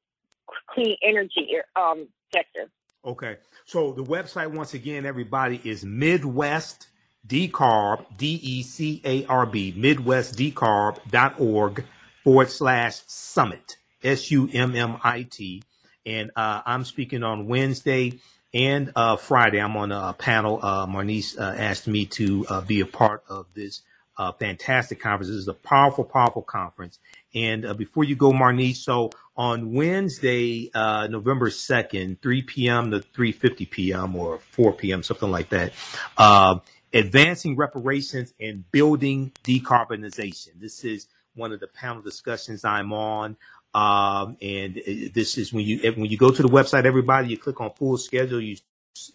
[0.74, 2.69] clean energy um, sector.
[3.04, 3.38] Okay.
[3.65, 6.88] So the website, once again, everybody, is Midwest
[7.28, 11.86] Decarb, D E C A R B, MidwestDecarb.org
[12.24, 15.63] forward slash summit, S U M M I T.
[16.06, 18.19] And uh, I'm speaking on Wednesday
[18.54, 19.60] and uh, Friday.
[19.60, 20.60] I'm on a panel.
[20.62, 23.82] Uh, Marnese uh, asked me to uh, be a part of this
[24.19, 25.29] uh, fantastic conference.
[25.29, 26.99] This is a powerful, powerful conference.
[27.34, 32.91] And uh, before you go, Marnese, so on Wednesday, uh, November 2nd, 3 p.m.
[32.91, 34.15] to 3.50 p.m.
[34.17, 35.71] or 4 p.m., something like that,
[36.17, 36.60] uh,
[36.93, 40.49] advancing reparations and building decarbonization.
[40.60, 43.38] This is one of the panel discussions I'm on.
[43.73, 44.82] Um, and
[45.13, 47.97] this is when you, when you go to the website, everybody, you click on full
[47.97, 48.58] schedule, you,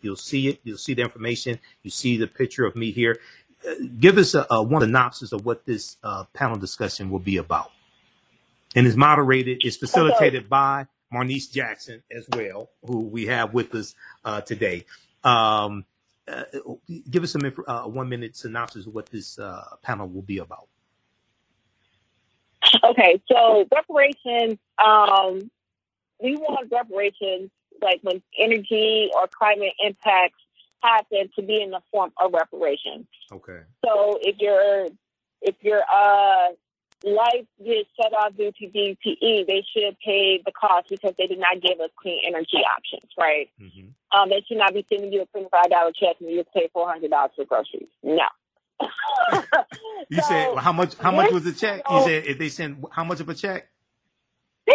[0.00, 0.60] you'll see it.
[0.62, 1.58] You'll see the information.
[1.82, 3.18] You see the picture of me here
[3.98, 7.70] give us a, a one synopsis of what this uh, panel discussion will be about.
[8.74, 10.48] And it's moderated, it's facilitated okay.
[10.48, 14.84] by Marnese Jackson as well, who we have with us uh, today.
[15.22, 15.84] Um,
[16.26, 16.44] uh,
[17.10, 20.68] give us some uh, one minute synopsis of what this uh, panel will be about.
[22.82, 25.50] Okay, so reparations, um,
[26.22, 27.50] we want reparations
[27.82, 30.43] like when energy or climate impacts
[30.84, 33.06] happen to be in the form of reparations.
[33.32, 33.60] Okay.
[33.84, 34.88] So if your
[35.42, 36.52] if your uh
[37.04, 41.38] life gets shut off due to DTE, they should pay the cost because they did
[41.38, 43.50] not give us clean energy options, right?
[43.60, 44.18] Mm-hmm.
[44.18, 46.68] Um, they should not be sending you a twenty five dollar check and you pay
[46.72, 47.88] four hundred dollars for groceries.
[48.02, 48.26] No.
[50.08, 50.94] you so, said how much?
[50.96, 51.82] How much was the check?
[51.90, 53.68] You said if they send how much of a check?
[54.66, 54.72] They,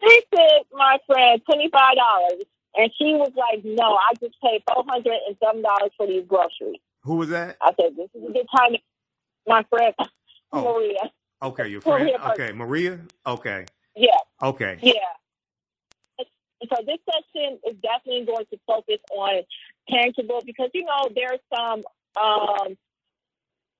[0.00, 2.44] they said, my friend, twenty five dollars.
[2.76, 6.24] And she was like, no, I just paid four hundred and seven dollars for these
[6.26, 6.80] groceries.
[7.02, 7.56] Who was that?
[7.60, 8.76] I said, this is a good time.
[9.46, 9.94] My friend
[10.52, 10.64] oh.
[10.64, 11.10] Maria.
[11.42, 12.04] Okay, your friend.
[12.04, 13.00] Maria okay, Maria.
[13.26, 13.66] Okay.
[13.94, 14.10] Yeah.
[14.42, 14.78] Okay.
[14.82, 14.92] Yeah.
[16.18, 19.42] So this session is definitely going to focus on
[19.90, 21.82] tangible because you know there's some
[22.20, 22.74] um,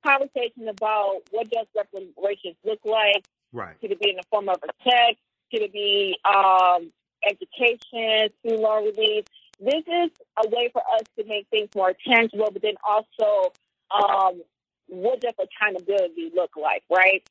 [0.04, 3.24] conversation about what does reparations look like.
[3.52, 3.80] Right.
[3.80, 5.16] Could it be in the form of a check?
[5.50, 6.92] Could it be um,
[7.28, 9.24] education, student loan relief.
[9.60, 10.10] This is
[10.44, 13.52] a way for us to make things more tangible, but then also,
[13.90, 14.42] um,
[14.88, 17.22] what does accountability look like, right?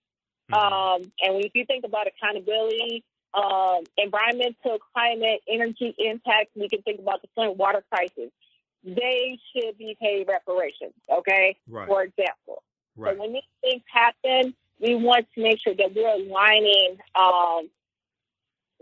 [0.52, 0.74] Mm-hmm.
[0.74, 3.04] Um, and if you think about accountability,
[3.34, 8.32] um, environmental, climate, energy impacts, we can think about the Flint water crisis.
[8.84, 11.56] They should be paid reparations, okay?
[11.68, 11.88] Right.
[11.88, 12.64] For example.
[12.96, 13.16] Right.
[13.16, 17.70] So when these things happen, we want to make sure that we're aligning um,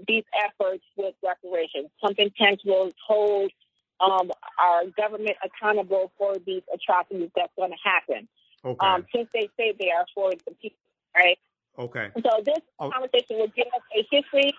[0.07, 3.51] these efforts with reparations, something tangible, to hold
[3.99, 8.27] um, our government accountable for these atrocities that's going to happen.
[8.63, 8.85] Okay.
[8.85, 10.77] Um, since they say they are for the people,
[11.15, 11.37] right?
[11.77, 12.09] Okay.
[12.15, 12.89] So this oh.
[12.89, 14.53] conversation will give us a history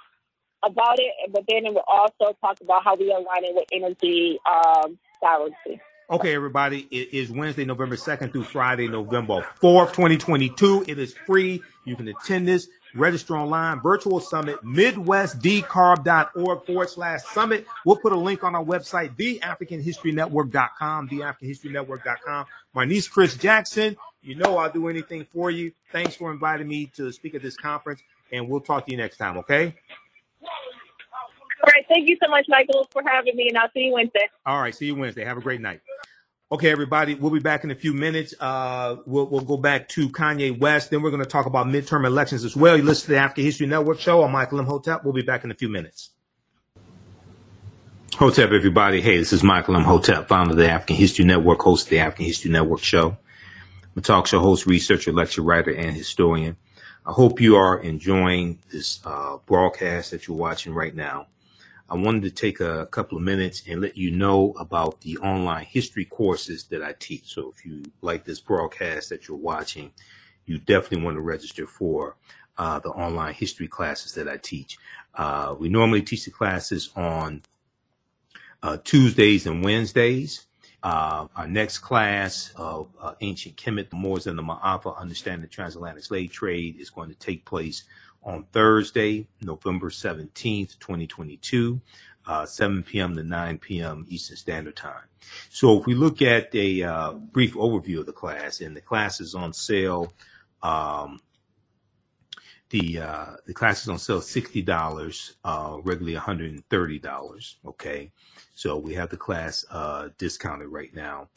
[0.64, 4.38] about it, but then it will also talk about how we align it with energy
[4.48, 5.80] um, sovereignty.
[6.10, 10.84] Okay, everybody, it is Wednesday, November 2nd through Friday, November 4th, 2022.
[10.86, 11.62] It is free.
[11.84, 12.68] You can attend this.
[12.94, 17.66] Register online, virtual summit, midwestdecarb.org forward slash summit.
[17.84, 22.46] We'll put a link on our website, theafricanhistorynetwork.com, theafricanhistorynetwork.com.
[22.74, 25.72] My niece, Chris Jackson, you know I'll do anything for you.
[25.90, 29.16] Thanks for inviting me to speak at this conference, and we'll talk to you next
[29.16, 29.74] time, okay?
[31.62, 31.84] All right.
[31.88, 34.28] Thank you so much, Michael, for having me, and I'll see you Wednesday.
[34.44, 34.74] All right.
[34.74, 35.24] See you Wednesday.
[35.24, 35.80] Have a great night.
[36.52, 38.34] Okay, everybody, we'll be back in a few minutes.
[38.38, 40.90] Uh, we'll, we'll go back to Kanye West.
[40.90, 42.76] Then we're going to talk about midterm elections as well.
[42.76, 44.22] You listen to the African History Network show.
[44.22, 45.02] I'm Michael Imhotep.
[45.02, 46.10] We'll be back in a few minutes.
[48.16, 49.00] Hotep, everybody.
[49.00, 52.26] Hey, this is Michael Imhotep, founder of the African History Network, host of the African
[52.26, 53.08] History Network show.
[53.08, 56.58] I'm a talk show host, researcher, lecture writer, and historian.
[57.06, 61.28] I hope you are enjoying this uh, broadcast that you're watching right now.
[61.92, 65.66] I wanted to take a couple of minutes and let you know about the online
[65.66, 67.34] history courses that I teach.
[67.34, 69.92] So if you like this broadcast that you're watching,
[70.46, 72.16] you definitely want to register for
[72.56, 74.78] uh, the online history classes that I teach.
[75.14, 77.42] Uh, we normally teach the classes on
[78.62, 80.46] uh, Tuesdays and Wednesdays.
[80.82, 85.46] Uh, our next class of uh, ancient Kemet, the Moors and the Maafa, understanding the
[85.46, 87.84] transatlantic slave trade, is going to take place
[88.22, 91.80] on Thursday, November 17th, 2022,
[92.26, 93.16] uh, 7 p.m.
[93.16, 94.06] to 9 p.m.
[94.08, 95.08] Eastern Standard Time.
[95.50, 99.20] So if we look at a uh, brief overview of the class, and the class
[99.20, 100.12] is on sale,
[100.62, 101.20] um,
[102.70, 106.98] the uh, the class is on sale sixty dollars, uh, regularly one hundred and thirty
[106.98, 107.56] dollars.
[107.66, 108.10] Okay,
[108.54, 111.28] so we have the class uh, discounted right now,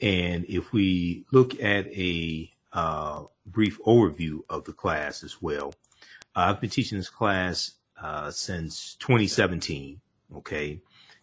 [0.00, 5.74] and if we look at a uh, brief overview of the class as well,
[6.38, 10.00] I've been teaching this class uh, since 2017.
[10.36, 10.80] Okay,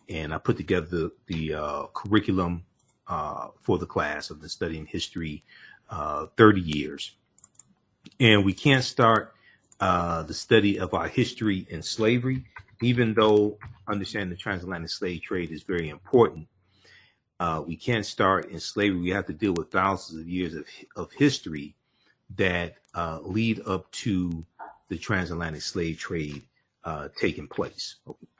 [0.10, 2.66] and I put together the, the uh, curriculum
[3.08, 4.32] uh, for the class.
[4.32, 5.44] I've been studying history
[5.90, 7.12] uh, 30 years,
[8.20, 9.36] and we can't start
[9.80, 12.46] uh, the study of our history in slavery,
[12.82, 16.48] even though understanding the transatlantic slave trade is very important.
[17.40, 19.00] Uh, we can't start in slavery.
[19.00, 21.76] We have to deal with thousands of years of, of history
[22.36, 24.46] that uh, lead up to
[24.94, 26.44] the transatlantic slave trade
[26.84, 27.96] uh, taking place.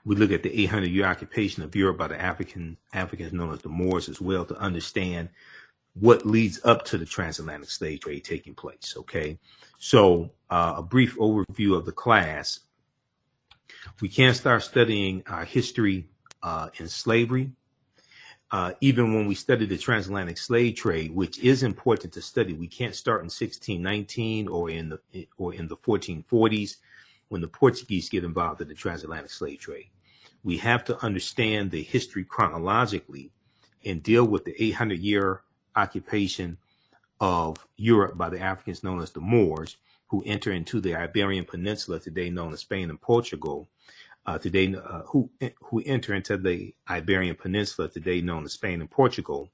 [0.06, 3.62] We look at the 800 year occupation of Europe by the African Africans known as
[3.62, 5.30] the Moors as well to understand
[5.96, 8.96] what leads up to the transatlantic slave trade taking place.
[8.98, 9.40] Okay,
[9.80, 12.60] so uh, a brief overview of the class.
[14.02, 16.08] We can't start studying our history
[16.42, 17.52] uh, in slavery.
[18.54, 22.68] Uh, even when we study the transatlantic slave trade, which is important to study, we
[22.68, 26.76] can't start in 1619 or in the or in the 1440s
[27.30, 29.90] when the Portuguese get involved in the transatlantic slave trade.
[30.44, 33.32] We have to understand the history chronologically
[33.84, 35.42] and deal with the 800 year
[35.76, 36.60] occupation
[37.20, 39.78] of Europe by the Africans known as the Moors,
[40.10, 43.68] who enter into the Iberian Peninsula, today known as Spain and Portugal,
[44.26, 45.30] uh, today uh, who
[45.62, 49.52] who enter into the Iberian Peninsula, today known as Spain and Portugal,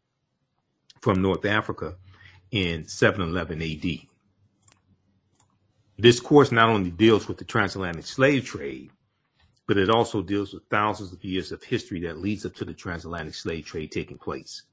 [1.01, 1.95] from North Africa
[2.51, 4.07] in 711 AD.
[5.97, 8.91] This course not only deals with the transatlantic slave trade,
[9.67, 12.73] but it also deals with thousands of years of history that leads up to the
[12.73, 14.63] transatlantic slave trade taking place.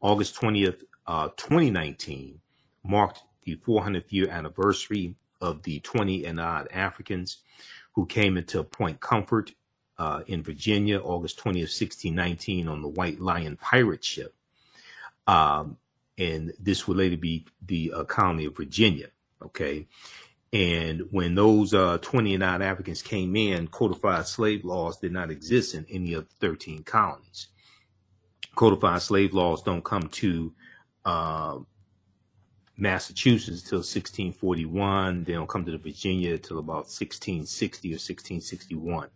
[0.00, 2.40] August 20th, uh, 2019
[2.84, 7.38] marked the 400th year anniversary of the 20 and odd Africans
[7.98, 9.52] who came into Point Comfort
[9.98, 14.36] uh, in Virginia, August 20th, 1619, on the White Lion pirate ship.
[15.26, 15.78] Um,
[16.16, 19.08] and this would later be the uh, colony of Virginia.
[19.42, 19.88] Okay.
[20.52, 25.32] And when those uh, 20 and odd Africans came in, codified slave laws did not
[25.32, 27.48] exist in any of the 13 colonies.
[28.54, 30.52] Codified slave laws don't come to
[31.04, 31.58] uh,
[32.78, 35.24] Massachusetts until 1641.
[35.24, 39.08] They don't come to the Virginia until about 1660 or 1661.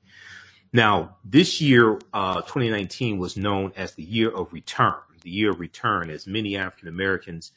[0.72, 4.94] Now, this year, uh, 2019, was known as the year of return.
[5.22, 7.52] The year of return, as many African Americans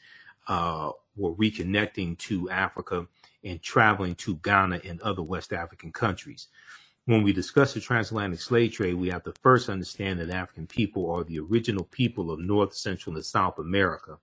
[0.46, 3.06] uh, were reconnecting to Africa
[3.42, 6.48] and traveling to Ghana and other West African countries.
[7.06, 11.10] When we discuss the transatlantic slave trade, we have to first understand that African people
[11.10, 14.18] are the original people of North, Central, and South America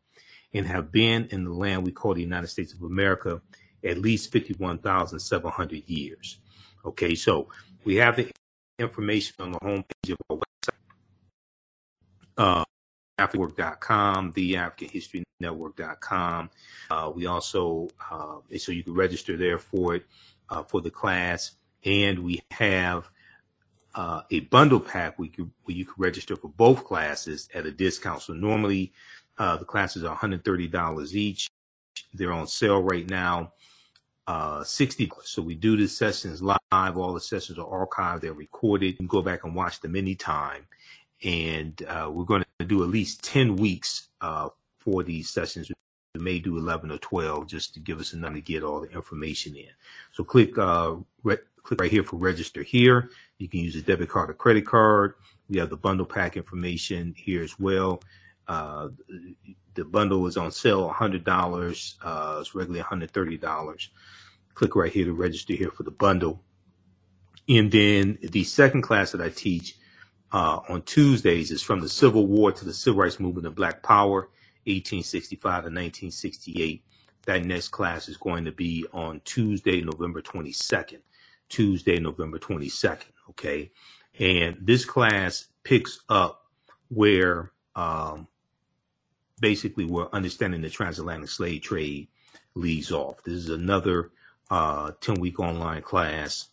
[0.54, 3.42] and have been in the land we call the United States of America
[3.84, 6.40] at least 51,700 years.
[6.86, 7.48] Okay, so
[7.84, 8.32] we have the
[8.80, 10.80] information on the homepage of our website,
[12.38, 12.64] uh,
[13.20, 16.50] AfricanWork.com, the African History Network.com.
[16.90, 20.06] Uh, we also, uh, so you can register there for it,
[20.50, 21.52] uh, for the class.
[21.86, 23.10] And we have
[23.96, 27.72] uh, a bundle pack where you, where you can register for both classes at a
[27.72, 28.22] discount.
[28.22, 28.94] So normally
[29.38, 31.50] uh, the classes are $130 each.
[32.14, 33.54] They're on sale right now,
[34.28, 36.60] uh, 60 So we do the sessions live.
[36.72, 38.22] All the sessions are archived.
[38.22, 38.88] They're recorded.
[38.88, 40.68] You can go back and watch them anytime.
[41.24, 45.72] And uh, we're going to do at least 10 weeks uh, for these sessions.
[46.16, 48.92] We may do 11 or 12 just to give us enough to get all the
[48.92, 49.70] information in.
[50.12, 53.10] So click, uh, re- click right here for register here.
[53.40, 55.16] You can use a debit card or credit card.
[55.50, 58.02] We have the bundle pack information here as well.
[58.48, 58.90] Uh,
[59.74, 61.96] the bundle is on sale $100.
[62.02, 63.88] Uh, it's regularly $130.
[64.54, 66.44] Click right here to register here for the bundle.
[67.50, 69.76] And then the second class that I teach
[70.32, 73.84] uh, on Tuesdays is from the Civil War to the Civil Rights Movement of Black
[73.84, 74.30] Power,
[74.66, 76.84] 1865 to 1968.
[77.26, 81.00] That next class is going to be on Tuesday, November 22nd.
[81.50, 83.04] Tuesday, November 22nd.
[83.30, 83.72] Okay.
[84.20, 86.44] And this class picks up
[86.90, 88.28] where um,
[89.44, 92.08] basically where understanding the transatlantic slave trade
[92.56, 93.22] leads off.
[93.26, 94.12] This is another
[94.50, 96.48] uh, 10 week online class.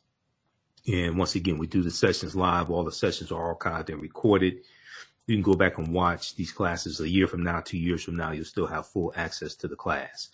[0.89, 2.69] And once again, we do the sessions live.
[2.69, 4.63] All the sessions are archived and recorded.
[5.29, 8.17] You can go back and watch these classes a year from now, two years from
[8.17, 8.33] now.
[8.33, 10.31] You'll still have full access to the class.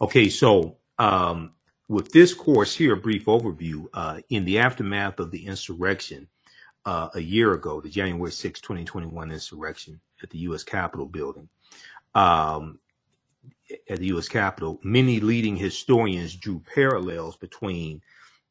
[0.00, 1.52] Okay, so um,
[1.86, 3.88] with this course here, a brief overview.
[3.92, 6.28] Uh, in the aftermath of the insurrection
[6.86, 10.64] uh, a year ago, the January 6, 2021 insurrection at the U.S.
[10.64, 11.50] Capitol building,
[12.14, 12.78] um,
[13.88, 14.28] at the U.S.
[14.28, 18.02] Capitol, many leading historians drew parallels between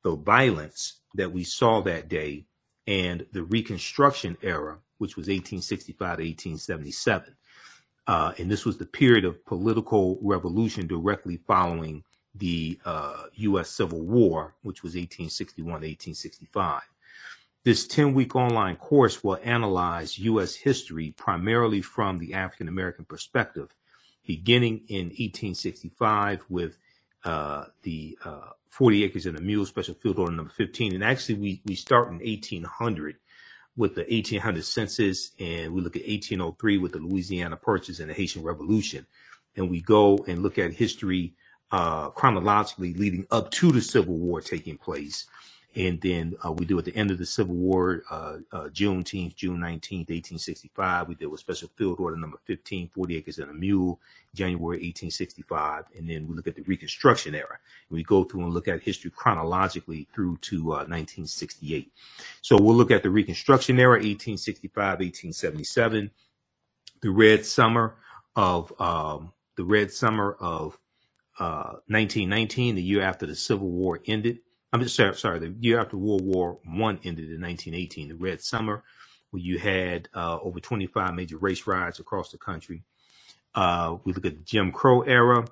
[0.03, 2.45] the violence that we saw that day
[2.87, 7.35] and the Reconstruction era, which was 1865 to 1877.
[8.07, 12.03] Uh, and this was the period of political revolution directly following
[12.35, 13.69] the uh, U.S.
[13.69, 16.81] Civil War, which was 1861 to 1865.
[17.65, 20.55] This 10 week online course will analyze U.S.
[20.55, 23.75] history primarily from the African American perspective
[24.25, 26.77] beginning in 1865 with
[27.25, 30.93] uh, the uh, 40 acres and a mule special field order number 15.
[30.93, 33.17] And actually, we, we start in 1800
[33.75, 38.13] with the 1800 census, and we look at 1803 with the Louisiana Purchase and the
[38.13, 39.05] Haitian Revolution.
[39.57, 41.33] And we go and look at history
[41.71, 45.25] uh, chronologically leading up to the Civil War taking place.
[45.75, 49.35] And then uh, we do at the end of the Civil War, uh, uh, Juneteenth,
[49.35, 51.07] June 19th, 1865.
[51.07, 53.99] We did with Special Field Order number 15, 40 acres and a mule,
[54.33, 55.85] January 1865.
[55.95, 57.59] And then we look at the Reconstruction era.
[57.91, 61.85] We go through and look at history chronologically through to 1968.
[61.85, 66.09] Uh, so we'll look at the Reconstruction era, 1865, 1877,
[67.01, 67.95] the Red Summer
[68.35, 70.79] of um, the Red Summer of
[71.37, 74.39] 1919, uh, the year after the Civil War ended.
[74.71, 78.83] I'm sorry, sorry, the year after World War One ended in 1918, the Red Summer,
[79.31, 82.83] where you had uh, over 25 major race riots across the country.
[83.55, 85.45] Uh, we look at the Jim Crow era,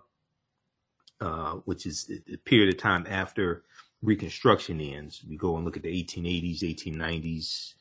[1.19, 3.63] uh, which is the period of time after
[4.03, 5.23] Reconstruction ends.
[5.27, 7.73] We go and look at the 1880s, 1890s,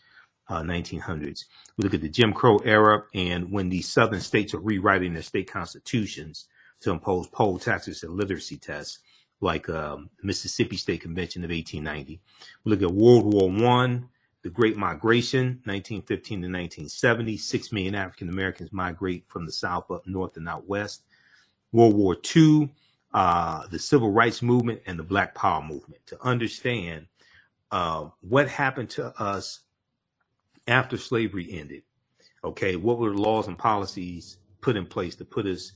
[0.50, 1.42] 1900s.
[1.42, 5.12] Uh, we look at the Jim Crow era and when the Southern states are rewriting
[5.12, 6.46] their state constitutions
[6.80, 9.00] to impose poll taxes and literacy tests
[9.40, 12.20] like um, Mississippi State Convention of 1890.
[12.64, 14.08] We look at World War One,
[14.42, 17.36] the Great Migration, 1915 to 1970.
[17.36, 21.02] Six million African Americans migrate from the South up north and out west.
[21.72, 22.70] World War II,
[23.12, 26.06] uh, the Civil Rights Movement, and the Black Power Movement.
[26.06, 27.06] To understand
[27.70, 29.60] uh, what happened to us
[30.66, 31.82] after slavery ended.
[32.44, 35.72] Okay, what were the laws and policies put in place to put us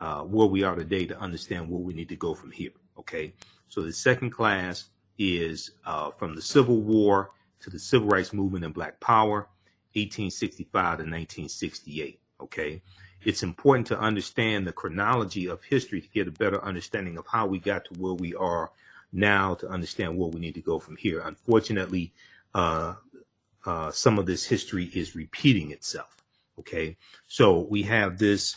[0.00, 2.70] uh, where we are today to understand where we need to go from here?
[2.98, 3.32] Okay,
[3.68, 7.30] so the second class is uh, from the Civil War
[7.60, 9.48] to the Civil Rights Movement and Black Power,
[9.94, 12.20] 1865 to 1968.
[12.40, 12.82] Okay,
[13.24, 17.46] it's important to understand the chronology of history to get a better understanding of how
[17.46, 18.70] we got to where we are
[19.12, 21.20] now to understand where we need to go from here.
[21.20, 22.12] Unfortunately,
[22.54, 22.94] uh,
[23.64, 26.16] uh, some of this history is repeating itself.
[26.58, 26.96] Okay,
[27.26, 28.56] so we have this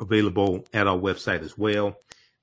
[0.00, 1.96] available at our website as well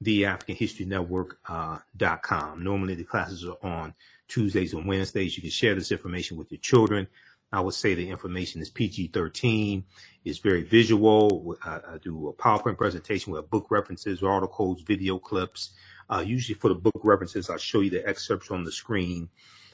[0.05, 1.81] the African History Network.com.
[1.99, 3.93] Uh, Normally, the classes are on
[4.27, 5.35] Tuesdays and Wednesdays.
[5.35, 7.07] You can share this information with your children.
[7.51, 9.83] I would say the information is PG 13,
[10.23, 11.55] It's very visual.
[11.63, 15.71] I, I, do a PowerPoint presentation with book references, articles, video clips.
[16.09, 19.29] Uh, usually, for the book references, I'll show you the excerpts on the screen.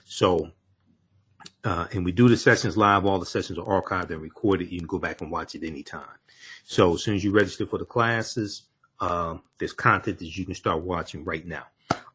[0.05, 0.51] So,
[1.63, 3.05] uh, and we do the sessions live.
[3.05, 4.71] All the sessions are archived and recorded.
[4.71, 6.19] You can go back and watch it anytime.
[6.63, 8.63] So, as soon as you register for the classes,
[9.02, 11.66] uh, there's content that you can start watching right now.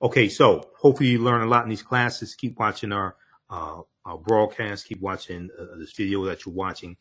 [0.01, 2.34] Okay, so hopefully you learn a lot in these classes.
[2.34, 3.16] Keep watching our
[3.51, 4.87] uh, our broadcast.
[4.87, 6.97] Keep watching uh, this video that you're watching,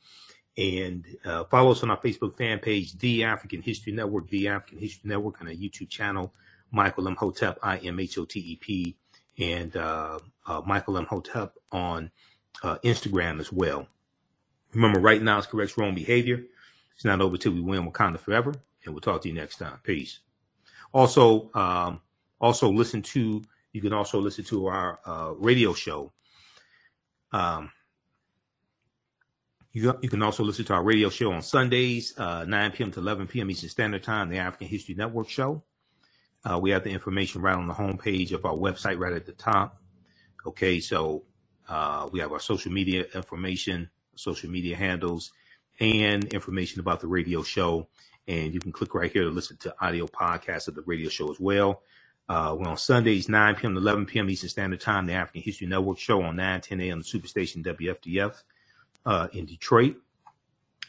[0.58, 4.80] and uh, follow us on our Facebook fan page, The African History Network, The African
[4.80, 6.34] History Network, and our YouTube channel,
[6.72, 8.98] Michael Imhotep, I M H O T E P,
[9.38, 12.12] and uh, uh, Michael Imhotep on
[12.64, 13.88] uh, Instagram as well.
[14.74, 16.44] Remember, right now it's correct wrong behavior.
[16.96, 18.54] It's not over till we win Wakanda forever
[18.86, 19.80] and we'll talk to you next time.
[19.84, 20.20] Peace.
[20.94, 22.02] Also, um,
[22.40, 23.44] also listen to
[23.76, 26.14] you can also listen to our uh, radio show.
[27.34, 27.70] Um,
[29.74, 32.92] you, you can also listen to our radio show on Sundays, uh, 9 p.m.
[32.92, 33.52] to 11 p.m.
[33.52, 35.62] Eastern Standard Time, the African History Network show.
[36.46, 39.34] Uh, we have the information right on the homepage of our website, right at the
[39.34, 39.82] top.
[40.46, 41.24] Okay, so
[41.68, 45.34] uh, we have our social media information, social media handles,
[45.82, 47.90] and information about the radio show.
[48.28, 51.30] And you can click right here to listen to audio podcasts of the radio show
[51.32, 51.84] as well.
[52.28, 53.76] Uh, we're on Sundays, 9 p.m.
[53.76, 54.30] to 11 p.m.
[54.30, 57.00] Eastern Standard Time, the African History Network show on 9, 10 a.m.
[57.00, 58.42] the Superstation WFDF
[59.06, 59.98] uh, in Detroit.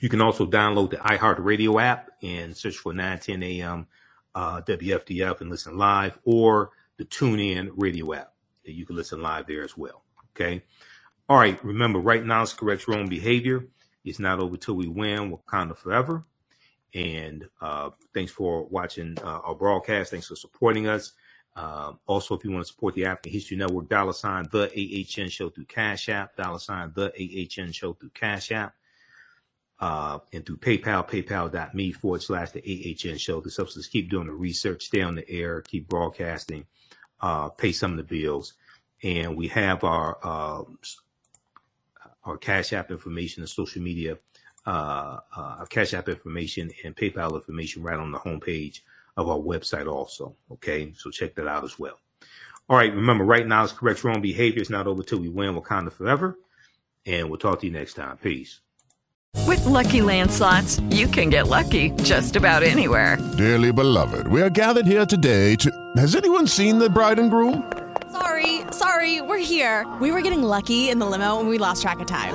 [0.01, 3.87] You can also download the iHeartRadio app and search for 9, 10 a.m.
[4.35, 8.33] Uh, WFDF and listen live, or the TuneIn radio app.
[8.65, 10.05] You can listen live there as well.
[10.35, 10.63] Okay.
[11.29, 11.63] All right.
[11.65, 13.67] Remember, right now it's correct wrong behavior.
[14.05, 15.33] It's not over till we win.
[15.33, 16.25] Wakanda forever.
[16.97, 20.11] And uh, thanks for watching uh, our broadcast.
[20.11, 21.13] Thanks for supporting us.
[21.55, 25.29] Um, also, if you want to support the African History Network, dollar sign the AHN
[25.29, 28.75] show through Cash App, dollar sign the AHN show through Cash App,
[29.79, 33.43] uh, and through PayPal, paypal.me forward slash the AHN show.
[33.43, 36.65] Helps us keep doing the research, stay on the air, keep broadcasting,
[37.21, 38.55] uh, pay some of the bills.
[39.03, 40.63] And we have our, uh,
[42.25, 44.17] our Cash App information and social media,
[44.67, 48.81] uh, uh, Cash App information and PayPal information right on the homepage
[49.17, 50.37] of our website also.
[50.53, 50.93] Okay.
[50.97, 51.99] So check that out as well.
[52.69, 52.93] All right.
[52.93, 54.61] Remember, right now it's correct wrong behavior.
[54.61, 56.39] It's not over till we win Wakanda forever.
[57.07, 58.17] And we'll talk to you next time.
[58.17, 58.61] Peace.
[59.47, 63.17] With lucky landslots, you can get lucky just about anywhere.
[63.37, 65.71] Dearly beloved, we are gathered here today to.
[65.97, 67.71] Has anyone seen the bride and groom?
[68.11, 69.87] Sorry, sorry, we're here.
[70.01, 72.35] We were getting lucky in the limo and we lost track of time.